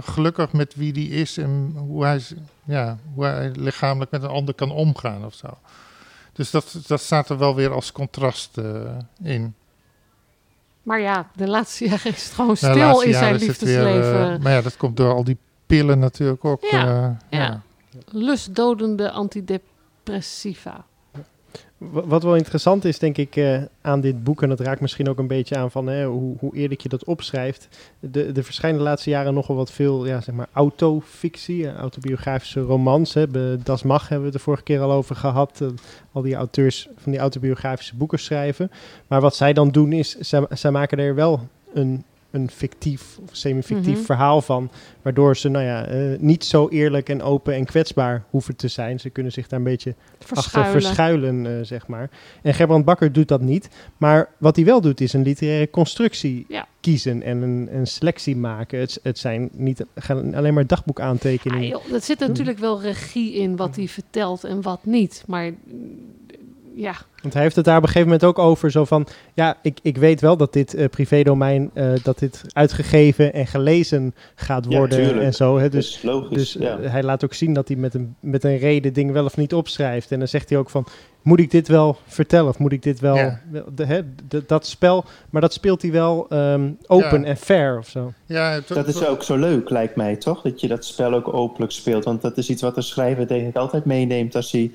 [0.02, 1.38] gelukkig met wie die is...
[1.38, 2.22] en hoe hij,
[2.64, 5.48] ja, hoe hij lichamelijk met een ander kan omgaan of zo.
[6.34, 9.56] Dus dat, dat staat er wel weer als contrast eh, in.
[10.84, 14.34] Maar ja, de laatste jaren is het gewoon stil in zijn weer, liefdesleven.
[14.34, 16.62] eh, maar ja, dat komt door al die pillen natuurlijk ook.
[16.72, 17.62] Ja, eh, ja.
[18.06, 20.86] Lustdodende antidepressiva.
[21.90, 25.10] Wa- Wat wel interessant is, denk ik, eh, aan dit boek, en dat raakt misschien
[25.10, 27.68] ook een beetje aan van hè, hoe, hoe eerlijk je dat opschrijft.
[28.00, 32.60] De, de verschijnen de laatste jaren nogal wat veel, ja, zeg maar, autofictie, eh, autobiografische
[32.62, 33.14] romans.
[33.14, 33.26] Hè.
[33.64, 35.62] Das Mag hebben we het de vorige keer al over gehad.
[35.62, 35.68] eh,
[36.12, 38.72] al die auteurs van die autobiografische boeken schrijven.
[39.08, 41.40] Maar wat zij dan doen is, zij, zij maken er wel
[41.74, 44.06] een, een fictief of semi-fictief Mhm.
[44.06, 44.72] verhaal van.
[45.02, 49.00] Waardoor ze, nou ja, eh, niet zo eerlijk en open en kwetsbaar hoeven te zijn.
[49.00, 50.72] Ze kunnen zich daar een beetje achter Verschuilen.
[50.82, 52.10] verschuilen, eh, zeg maar.
[52.42, 53.70] En Gerbrand Bakker doet dat niet.
[53.98, 56.68] Maar wat hij wel doet, is een literaire constructie Ja.
[56.80, 58.80] kiezen en een, een selectie maken.
[58.80, 61.68] Het, het zijn niet gaan alleen maar Ah, dagboekaantekeningen.
[61.68, 65.24] joh, er zit natuurlijk wel regie in wat hij vertelt en wat niet.
[65.28, 65.52] Maar
[66.76, 68.72] ja, Want hij heeft het daar op een gegeven moment ook over.
[68.72, 73.34] Zo van, ja, ik, ik weet wel dat dit eh, privédomein, eh, dat dit uitgegeven
[73.34, 75.58] en gelezen gaat worden en zo.
[75.58, 75.70] Hè.
[75.70, 76.38] Dus, Dus logisch.
[76.38, 76.78] dus ja.
[76.78, 79.38] eh, hij laat ook zien dat hij met een, met een reden dingen wel of
[79.38, 80.12] niet opschrijft.
[80.12, 80.86] En dan zegt hij ook van,
[81.22, 82.50] moet ik dit wel vertellen?
[82.50, 83.42] Of moet ik dit wel, Ja.
[83.52, 87.28] wel- de, hè, de- dat spel, maar dat speelt hij wel ehm, open Ja.
[87.28, 88.14] en fair of zo.
[88.26, 90.42] Ja, het- Dat is ook zo leuk, lijkt mij, toch?
[90.42, 92.04] Dat je dat spel ook openlijk speelt.
[92.04, 94.72] Want dat is iets wat de schrijver denk ik altijd meeneemt als hij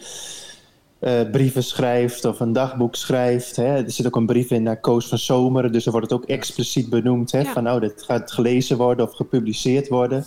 [0.99, 3.57] eh, brieven schrijft of een dagboek schrijft.
[3.57, 3.85] Hè.
[3.85, 6.29] Er zit ook een brief in naar Koos van Zomeren, dus er wordt het ook
[6.29, 7.33] expliciet benoemd.
[7.33, 7.53] Hè, Ja.
[7.53, 10.27] Van nou, dit gaat gelezen worden of gepubliceerd worden.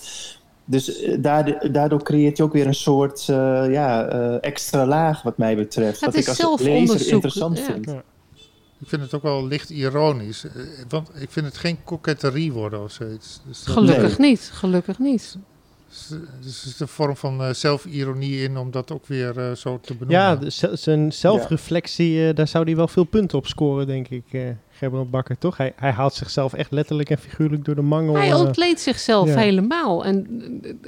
[0.65, 3.35] Dus eh, daardoor, daardoor creëert je ook weer een soort eh,
[3.71, 5.99] ja, eh, extra laag wat mij betreft.
[6.01, 7.63] Het wat ik als lezer interessant ja.
[7.63, 7.87] vind.
[8.81, 10.45] Ik vind het ook wel licht ironisch.
[10.89, 13.41] Want ik vind het geen koketterie worden of zoiets.
[13.47, 14.49] Dus dat- gelukkig niet.
[14.53, 15.37] Gelukkig niet.
[16.41, 19.95] Dus, is een vorm van eh, zelfironie in om dat ook weer eh, zo te
[19.95, 20.23] benoemen.
[20.23, 24.23] Ja, de- zijn zelfreflectie, eh, daar zou hij wel veel punten op scoren, denk ik,
[24.31, 25.57] eh Gerbrand Bakker, toch?
[25.57, 28.15] Hij, hij haalt zichzelf echt letterlijk en figuurlijk door de mangel.
[28.15, 29.35] Hij ontleedt zichzelf ja.
[29.37, 30.05] helemaal.
[30.05, 30.27] En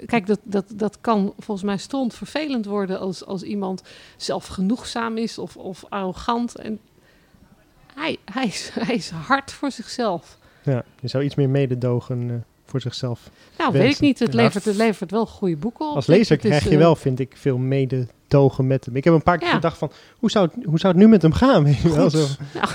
[0.06, 3.82] kijk, dat, dat, dat kan volgens mij stond vervelend worden als, als iemand
[4.18, 6.56] zelfgenoegzaam is of, of arrogant.
[6.56, 6.80] En
[7.94, 10.38] hij, hij, is, hij is hard voor zichzelf.
[10.64, 12.36] ja, je zou iets meer mededogen eh,
[12.71, 13.19] voor zichzelf.
[13.57, 13.79] Nou, Wensen.
[13.81, 14.19] weet ik niet.
[14.19, 15.95] Het Ja, levert, het levert wel goede boeken op.
[15.95, 18.95] Als lezer Het is, krijg je eh, wel, vind ik, veel mededogen met hem.
[18.95, 19.53] Ik heb een paar keer Ja.
[19.53, 21.63] gedacht van, hoe zou, het, hoe zou het nu met hem gaan?
[21.69, 22.25] Weet je wel, zo.
[22.53, 22.67] Nou.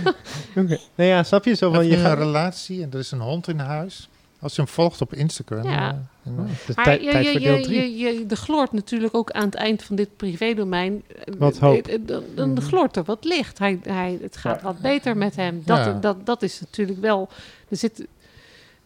[0.64, 0.78] Oké.
[0.94, 1.54] Nou ja, snap je?
[1.54, 4.08] Zo van, je nu een gaat, relatie en er is een hond in huis.
[4.40, 5.62] Als je hem volgt op Instagram.
[5.64, 5.88] Ja.
[5.90, 5.96] eh,
[6.32, 7.98] en, eh, De Maar tijd, je, tijd je, voor deel je, 3.
[7.98, 11.02] je, je, er gloort natuurlijk ook aan het eind van dit privédomein.
[11.38, 11.98] Wat hoop.
[12.00, 13.58] Dan, dan gloort er wat licht.
[13.58, 14.62] Hij, hij, het gaat Ja.
[14.66, 15.62] wat beter met hem.
[15.64, 15.92] Dat, Ja.
[15.92, 17.28] dat, dat is natuurlijk wel.
[17.68, 18.06] Er zit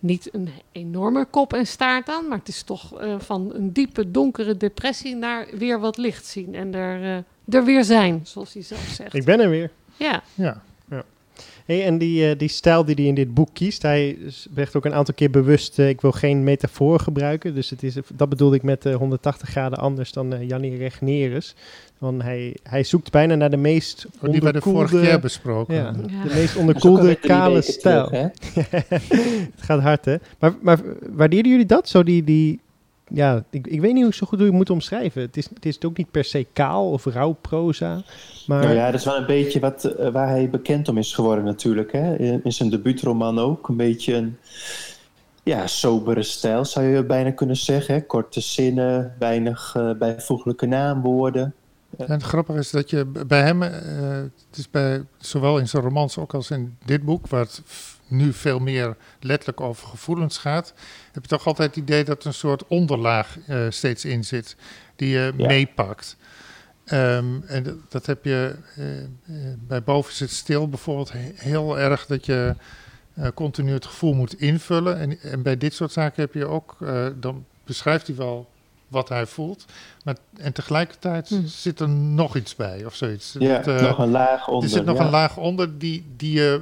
[0.05, 4.11] niet een enorme kop en staart aan, maar het is toch eh, van een diepe,
[4.11, 8.63] donkere depressie naar weer wat licht zien en er, eh, er weer zijn, zoals hij
[8.63, 9.15] zelf zegt.
[9.15, 9.71] Ik ben er weer.
[9.97, 10.63] Ja, ja.
[11.65, 14.19] Hey, en die, eh, die stijl die hij in dit boek kiest, hij
[14.55, 17.55] zegt ook een aantal keer bewust, ik wil geen metaforen gebruiken.
[17.55, 21.55] Dus het is, dat bedoelde ik met eh, 180 graden anders dan Jannie Regnerus.
[21.99, 25.75] Want hij, hij zoekt bijna naar de meest Oh, die werden vorig onderkoelde- jaar besproken.
[25.75, 26.23] Ja, Ja.
[26.29, 28.07] de meest onderkoelde, kale stijl.
[28.07, 28.61] terug, hè?
[29.55, 30.17] het gaat hard, hè?
[30.39, 30.79] Maar, maar
[31.13, 31.89] waardeerden jullie dat?
[31.89, 32.61] Zo die, die
[33.09, 35.23] ja, ik, ik weet niet hoe ik zo goed hoe je het moet omschrijven.
[35.23, 38.03] Het is, het is ook niet per se kaal of rauw proza.
[38.47, 41.15] Maar Nou ja, dat is wel een beetje wat, eh, waar hij bekend om is
[41.15, 41.93] geworden natuurlijk.
[41.93, 42.17] Hè?
[42.17, 43.69] In, in zijn debuutroman ook.
[43.69, 44.37] Een beetje een
[45.43, 47.95] ja, sobere stijl zou je bijna kunnen zeggen.
[47.95, 48.01] Hè?
[48.01, 51.55] Korte zinnen, weinig eh, bijvoeglijke naamwoorden.
[51.99, 53.73] En het grappige is dat je bij hem, eh,
[54.49, 57.63] het is bij, zowel in zijn romans ook als in dit boek, waar het
[58.07, 60.75] nu veel meer letterlijk over gevoelens gaat,
[61.13, 64.57] heb je toch altijd het idee dat er een soort onderlaag eh, steeds in zit,
[64.97, 65.47] die je Ja.
[65.47, 66.17] meepakt.
[66.85, 68.85] Ehm, en dat, dat heb je eh,
[69.59, 72.55] bij Boven zit stil bijvoorbeeld he- heel erg dat je
[73.35, 74.99] continu het gevoel moet invullen.
[74.99, 76.77] En, en bij dit soort zaken heb je ook,
[77.21, 78.51] dan beschrijft hij wel
[78.89, 79.65] wat hij voelt.
[80.05, 81.47] Maar, en tegelijkertijd Hmm.
[81.47, 83.35] zit er nog iets bij of zoiets.
[83.39, 84.63] Ja, Dat, eh, nog een laag onder.
[84.65, 85.05] er zit nog ja.
[85.05, 86.61] een laag onder die, die je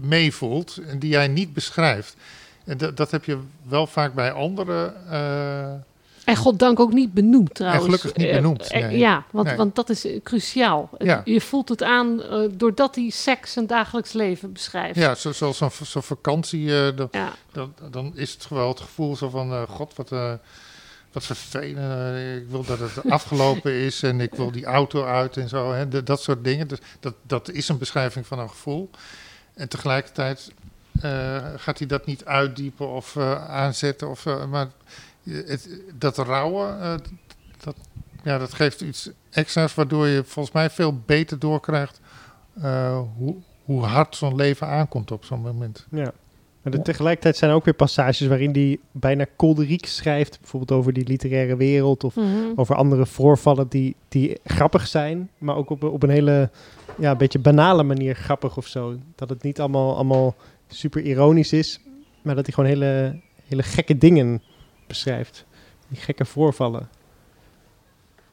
[0.00, 2.16] meevoelt en die jij niet beschrijft.
[2.64, 4.92] En dat, dat heb je wel vaak bij andere.
[5.10, 5.70] eh,
[6.24, 7.84] En goddank ook niet benoemd trouwens.
[7.84, 8.68] gelukkig niet Eh, benoemd.
[8.90, 9.56] Ja, want, Nee.
[9.56, 10.88] want dat is cruciaal.
[10.98, 11.22] Het- Ja.
[11.24, 14.98] Je voelt het aan doordat hij seks en dagelijks leven beschrijft.
[14.98, 16.76] ja, zo, zoals zo'n zo'n vakantie.
[16.86, 17.32] eh, dan, Ja.
[17.52, 20.32] dan, dan is het wel het gevoel zo van: eh, God, wat, eh,
[21.16, 21.76] wat vervelend.
[21.78, 25.72] eh, ik wil dat het afgelopen is en ik wil die auto uit en zo.
[25.72, 26.68] Hè, de- dat soort dingen.
[26.68, 28.90] Dus dat, dat is een beschrijving van een gevoel.
[29.54, 30.52] En tegelijkertijd
[31.00, 34.08] eh, gaat hij dat niet uitdiepen of eh, aanzetten.
[34.10, 34.68] Of, maar
[35.30, 36.94] het, dat rouwen, eh,
[37.64, 37.76] dat,
[38.22, 42.00] ja, dat geeft iets extra's, waardoor je volgens mij veel beter doorkrijgt
[43.16, 45.86] hoe, hoe hard zo'n leven aankomt op zo'n moment.
[45.90, 46.12] Ja.
[46.66, 46.90] Maar de- Ja.
[46.92, 50.38] tegelijkertijd zijn er ook weer passages waarin hij bijna kolderiek schrijft.
[50.40, 52.26] Bijvoorbeeld over die literaire wereld of Mhm.
[52.56, 55.30] over andere voorvallen die, die grappig zijn.
[55.38, 56.50] Maar ook op, een- op een hele,
[56.98, 58.96] ja, een beetje banale manier grappig of zo.
[59.14, 60.34] Dat het niet allemaal, allemaal
[60.68, 61.80] super ironisch is.
[62.22, 64.42] Maar dat hij gewoon hele, hele gekke dingen
[64.86, 65.44] beschrijft.
[65.88, 66.88] Die gekke voorvallen.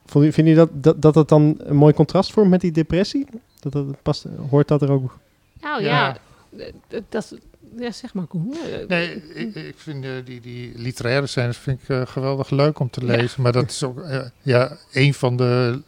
[0.05, 2.71] Vond u- Vind je dat, dat dat het dan een mooi contrast vormt met die
[2.71, 3.25] depressie?
[3.59, 5.17] Dat, dat past, hoort dat er ook
[5.61, 6.17] Nou Ja.
[6.51, 6.67] ja,
[7.09, 7.37] dat,
[7.79, 8.53] ja zeg maar Koen.
[8.53, 12.79] Eh, Nee, ik, ik vind eh, die, die literaire scènes vind ik, eh, geweldig leuk
[12.79, 13.41] om te lezen.
[13.41, 15.81] Maar dat is ook eh, ja, een van de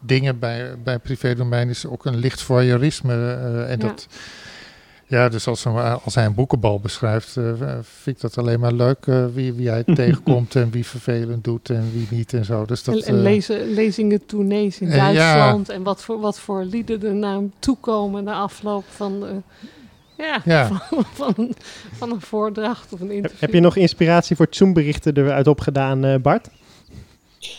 [0.00, 3.12] dingen bij, bij privédomein is ook een licht voyeurisme.
[3.14, 3.86] eh, en Ja.
[3.86, 4.06] dat,
[5.06, 5.72] ja, dus als, hij-
[6.04, 7.44] als hij een boekenbal beschrijft, eh,
[7.82, 11.70] vind ik dat alleen maar leuk eh, wie, wie hij tegenkomt en wie vervelend doet
[11.70, 12.64] en wie niet en zo.
[12.64, 15.12] Dus dat, en en eh, lezen, lezingen tournees in eh, ja.
[15.12, 15.68] Duitsland.
[15.68, 19.32] En wat voor, wat voor lieden er naar hem toekomen na afloop van, eh,
[20.22, 20.66] ja, Ja.
[20.90, 21.54] Van, van, een,
[21.92, 23.40] van een voordracht of een Heb, interview.
[23.40, 26.48] heb je nog inspiratie voor Zoom-berichten eruit opgedaan, eh, Bart?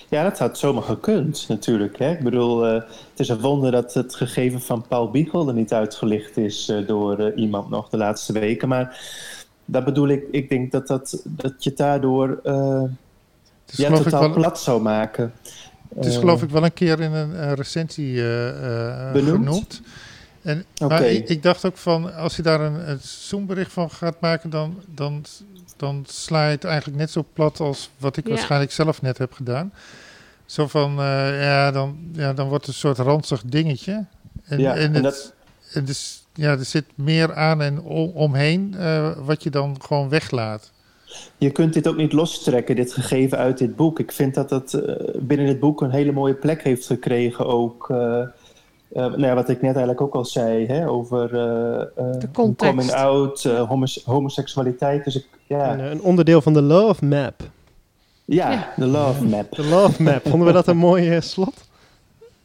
[0.10, 1.97] Ja, dat had zomaar gekund natuurlijk.
[1.99, 2.12] Hè?
[2.12, 5.73] Ik bedoel, eh, het is een wonder dat het gegeven van Paul Biegel er niet
[5.73, 8.67] uitgelicht is eh, door iemand nog de laatste weken.
[8.67, 8.99] Maar
[9.65, 12.84] dat bedoel ik, ik denk dat, dat, dat je het daardoor eh,
[13.65, 15.34] ja, totaal wel, plat zou maken.
[15.95, 19.82] Het is geloof ik wel een keer in een, eh, recensie eh, eh, genoemd.
[20.43, 20.65] En.
[20.88, 24.49] Maar ik, ik dacht ook van, als je daar een, een Zoom-bericht van gaat maken,
[24.49, 25.23] dan, dan,
[25.77, 28.34] dan sla je het eigenlijk net zo plat als wat ik Ja.
[28.34, 29.73] waarschijnlijk zelf net heb gedaan.
[30.45, 34.06] Zo van, eh, ja, dan, ja, dan wordt het een soort ranzig dingetje.
[34.43, 35.34] En, Ja, en, en het, dat-
[35.73, 40.10] en dus, ja, er zit meer aan en om- omheen eh, wat je dan gewoon
[40.10, 40.71] weglaat.
[41.38, 43.99] Je kunt dit ook niet lostrekken, dit gegeven uit dit boek.
[43.99, 47.45] Ik vind dat het eh, binnen het boek een hele mooie plek heeft gekregen.
[47.45, 47.89] Ook
[48.93, 52.32] eh, nou ja, wat ik net eigenlijk ook al zei hè, over eh, eh, De
[52.32, 52.73] context.
[52.75, 55.03] coming out, eh, homos- homoseksualiteit.
[55.03, 57.41] Dus ik, ja, Een, eh, een onderdeel van de Love Map.
[58.25, 58.73] ja, Ja.
[58.75, 59.56] de love map.
[59.56, 60.27] De Love Map.
[60.29, 61.67] Vonden we dat een mooi eh, slot?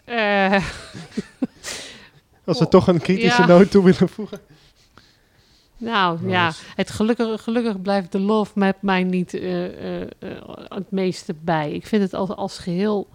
[0.04, 0.64] Eh,
[2.44, 3.46] Als we Oh, toch een kritische ja.
[3.48, 4.38] noot toe willen voegen.
[5.76, 10.08] nou ja, het gelukkig, gelukkig blijft de love map mij niet eh, eh, eh,
[10.68, 11.72] het meeste bij.
[11.72, 13.06] Ik vind het als, als geheel...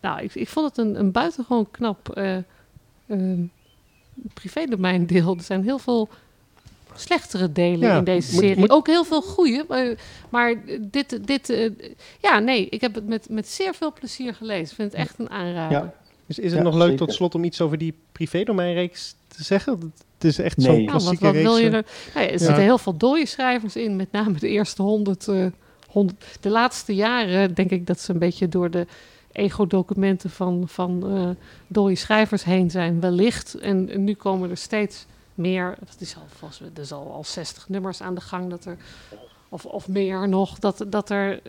[0.00, 2.36] Nou, ik, ik vond het een, een buitengewoon knap eh
[4.34, 5.34] privédomeindeel.
[5.36, 6.08] Er zijn heel veel
[6.94, 8.56] slechtere delen Ja, in deze serie.
[8.58, 9.64] moet- Ook heel veel goede.
[9.68, 9.94] Maar,
[10.28, 11.70] maar dit, dit eh,
[12.20, 14.62] ja, nee, ik heb het met, met zeer veel plezier gelezen.
[14.68, 15.78] Ik vind het echt een aanrader.
[15.78, 15.94] Ja.
[16.26, 17.06] Dus is het Ja, nog leuk zeker.
[17.06, 19.92] tot slot om iets over die privédomeinreeks te zeggen?
[20.14, 20.66] Het is echt Nee.
[20.66, 21.46] zo'n Ja, Ja, wat, klassieke wat reeks.
[21.48, 21.84] wil je er?
[22.14, 22.38] Ja, er Ja.
[22.38, 25.28] zitten heel veel dode schrijvers in, met name de eerste honderd.
[25.28, 25.46] eh,
[25.88, 28.86] honderd de laatste jaren denk ik dat ze een beetje door de
[29.32, 31.28] ego-documenten van, van eh
[31.66, 33.54] dode schrijvers heen zijn, wellicht.
[33.54, 35.74] En, en nu komen er steeds meer.
[35.86, 38.64] Het is al, volgens mij, er is al, al 60 nummers aan de gang dat
[38.64, 38.76] er,
[39.48, 41.40] of, of meer nog, dat, dat er.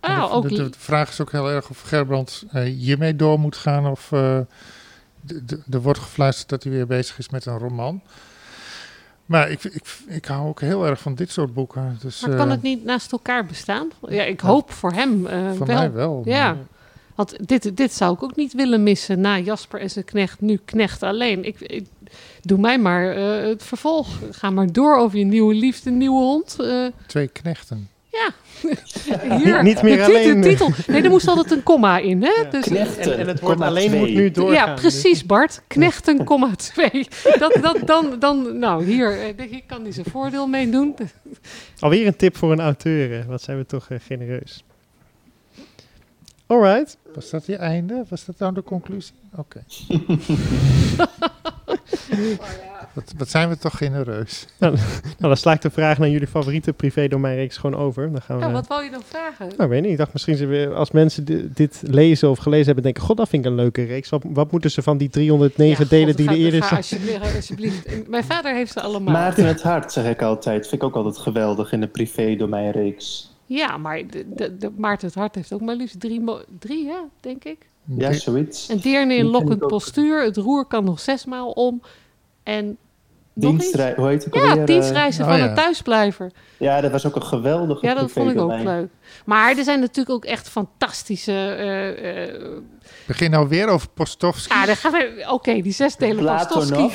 [0.00, 3.38] Ah, de, ook de, de vraag is ook heel erg of Gerbrand eh, hiermee door
[3.38, 3.86] moet gaan.
[3.86, 4.36] Of eh,
[5.70, 8.00] er wordt gefluisterd dat hij weer bezig is met een roman.
[9.26, 11.98] Maar ik, ik, ik hou ook heel erg van dit soort boeken.
[12.00, 13.88] Dus, Maar kan het niet naast elkaar bestaan?
[14.08, 15.76] Ja, ik hoop voor hem eh, Voor wel.
[15.76, 16.22] mij wel.
[16.24, 16.52] Ja.
[16.52, 16.62] maar-
[17.16, 19.20] Want dit, dit zou ik ook niet willen missen.
[19.20, 21.44] Na Jasper en zijn knecht, nu knecht alleen.
[21.44, 21.86] Ik, ik-
[22.42, 24.08] doe mij maar eh, het vervolg.
[24.30, 26.56] Ga maar door over je nieuwe liefde, nieuwe hond.
[26.60, 27.88] Eh, Twee knechten.
[29.42, 30.42] hier, Niet meer de titel, alleen.
[30.42, 30.70] titel.
[30.86, 32.22] Nee, er moest altijd een komma in.
[32.22, 32.28] Hè?
[32.42, 32.50] Ja.
[32.50, 34.00] Dus, Knechten, En, en het woord alleen twee.
[34.00, 34.68] moet nu doorgaan.
[34.68, 35.62] ja, precies Bart.
[35.66, 37.06] Knechten, komma twee.
[37.38, 40.94] Dat, dat, dan, dan, nou, hier, eh, denk ik, kan hij zijn voordeel mee doen.
[40.98, 41.08] Dus
[41.80, 43.24] Alweer een tip voor een auteur.
[43.28, 44.64] Wat zijn we toch eh, genereus.
[46.46, 46.96] Alright.
[47.14, 48.04] Was dat je einde?
[48.08, 49.14] Was dat nou de conclusie?
[49.36, 49.62] Oké.
[52.94, 54.46] wat, wat zijn we toch genereus?
[54.58, 54.76] Nou,
[55.18, 58.12] dan sla ik de vraag naar jullie favoriete privédomeinreeks gewoon over.
[58.12, 58.44] Dan gaan we...
[58.44, 59.46] Ja, wat wou je dan vragen?
[59.48, 59.90] Nou, ik weet niet.
[59.90, 63.16] Ik dacht misschien ze weer- als mensen di- dit lezen of gelezen hebben, denken: God,
[63.16, 64.08] dat vind ik een leuke reeks.
[64.08, 67.00] Wat, wat moeten ze van die 309 Ja, delen God, die er eerder ga zijn?
[67.00, 68.08] alsjeblieft, alsjeblieft.
[68.10, 69.12] Mijn vader heeft ze allemaal.
[69.12, 70.68] Maarten het Hart, zeg ik altijd.
[70.68, 73.34] Vind ik ook altijd geweldig in de privé-domeinreeks.
[73.46, 76.24] Ja, maar de, de, de Maarten het Hart heeft ook maar liefst drie,
[76.58, 77.68] drie hè, denk ik.
[77.84, 78.68] Ja, zoiets.
[78.68, 80.22] En deerne in lokkend postuur.
[80.22, 81.82] Het roer kan nog zesmaal om.
[82.42, 82.78] En?
[83.38, 84.64] Dienstrei, hoe heet het Ja, eh?
[84.66, 85.48] dienstreizen oh van ja.
[85.48, 86.30] een thuisblijver.
[86.56, 88.88] Ja, dat was ook een geweldige Ja, dat vond ik ook leuk.
[89.24, 91.32] Maar er zijn natuurlijk ook echt fantastische...
[91.32, 92.42] eh, eh,
[93.06, 94.54] Begin nou weer over Postovski.
[94.54, 95.26] ah, daar gaan we...
[95.30, 96.24] Oké, die zes delen.
[96.36, 96.90] Postowski.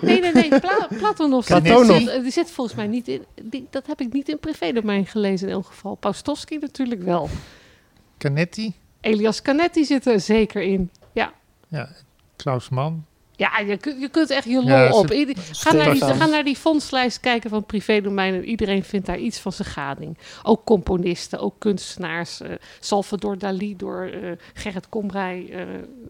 [0.00, 0.48] nee, nee, nee.
[0.60, 1.46] Pla Platonov.
[1.46, 1.86] Platonov.
[1.98, 3.24] Die, zit- die zit volgens mij niet in...
[3.42, 5.94] Die, dat heb ik niet in privédomein gelezen in elk geval.
[5.94, 7.28] Paustowski natuurlijk wel.
[8.18, 8.74] Canetti.
[9.00, 10.90] Elias Canetti zit er zeker in.
[11.12, 11.32] Ja,
[11.68, 11.88] Ja,
[12.36, 13.04] Klaus Mann.
[13.38, 15.10] Ja je, kunt, je kunt echt je lol Ja, op.
[15.12, 19.18] Ieder- Ga naar, die, ga naar die fondslijst kijken van privédomein en iedereen vindt daar
[19.18, 20.18] iets van zijn gading.
[20.42, 22.40] Ook componisten, ook kunstenaars.
[22.40, 25.46] eh, Salvador Dali door eh, Gerrit Komrij.
[25.52, 25.58] eh,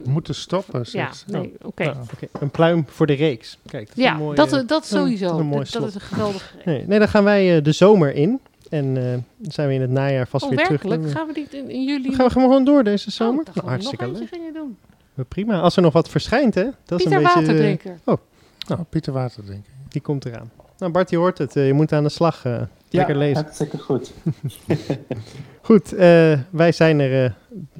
[0.04, 0.78] We moeten stoppen.
[0.78, 1.24] ja, zegt ze.
[1.36, 1.84] nee, oké.
[1.84, 3.58] Nou, Oké, een pluim voor de reeks.
[3.66, 5.38] Kijk, dat is Ja, mooie, dat, dat sowieso.
[5.38, 6.72] een mooi dat, is een geweldige reden.
[6.72, 8.40] Nee, nee, dan gaan wij eh, de zomer in.
[8.70, 9.02] En eh,
[9.36, 10.82] dan zijn we in het najaar vast Oh, weer terug.
[10.82, 11.12] werkelijk?
[11.16, 12.02] Gaan we niet in, in juli...
[12.02, 13.34] Dan gaan we gewoon door deze Oh, zomer.
[13.34, 14.76] nou, we nog hartstikke eentje doen.
[15.24, 15.60] Prima.
[15.60, 16.64] Als er nog wat verschijnt, hè?
[16.84, 17.98] Dat is Pieter een beetje, Waterdrinker.
[18.68, 19.72] nou, Pieter Water, denk ik.
[19.88, 20.50] die komt eraan.
[20.78, 21.56] Nou, Bart, je hoort het.
[21.56, 22.44] eh, je moet aan de slag.
[22.44, 22.60] eh,
[22.90, 23.42] lekker ja, lezen.
[23.42, 24.12] hartstikke goed.
[25.62, 27.30] Goed, eh, wij zijn er eh,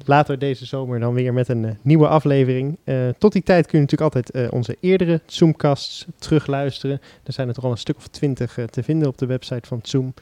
[0.05, 2.77] later deze zomer dan weer met een eh, nieuwe aflevering.
[2.83, 7.01] Eh, tot die tijd kun je natuurlijk altijd eh, onze eerdere Zoomcasts terugluisteren.
[7.23, 9.67] Er zijn er toch al een stuk of twintig eh, te vinden op de website
[9.67, 10.13] van Zoom.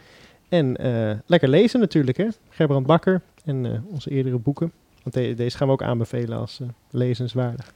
[0.50, 2.28] En eh, lekker lezen natuurlijk, hè?
[2.50, 4.72] Gerbrand Bakker en eh, onze eerdere boeken.
[5.12, 7.74] Want de- deze gaan we ook aanbevelen als eh, lezenswaardig.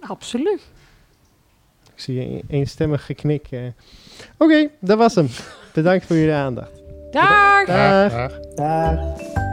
[0.00, 0.60] Absoluut.
[1.94, 3.46] Ik zie een eenstemmig geknik.
[3.50, 3.60] eh.
[4.38, 5.28] Oké, dat was hem.
[5.74, 6.82] Bedankt voor jullie aandacht.
[7.10, 7.66] Daar!
[7.66, 8.12] Dag.
[8.12, 8.40] Dag.
[8.54, 9.47] Dag.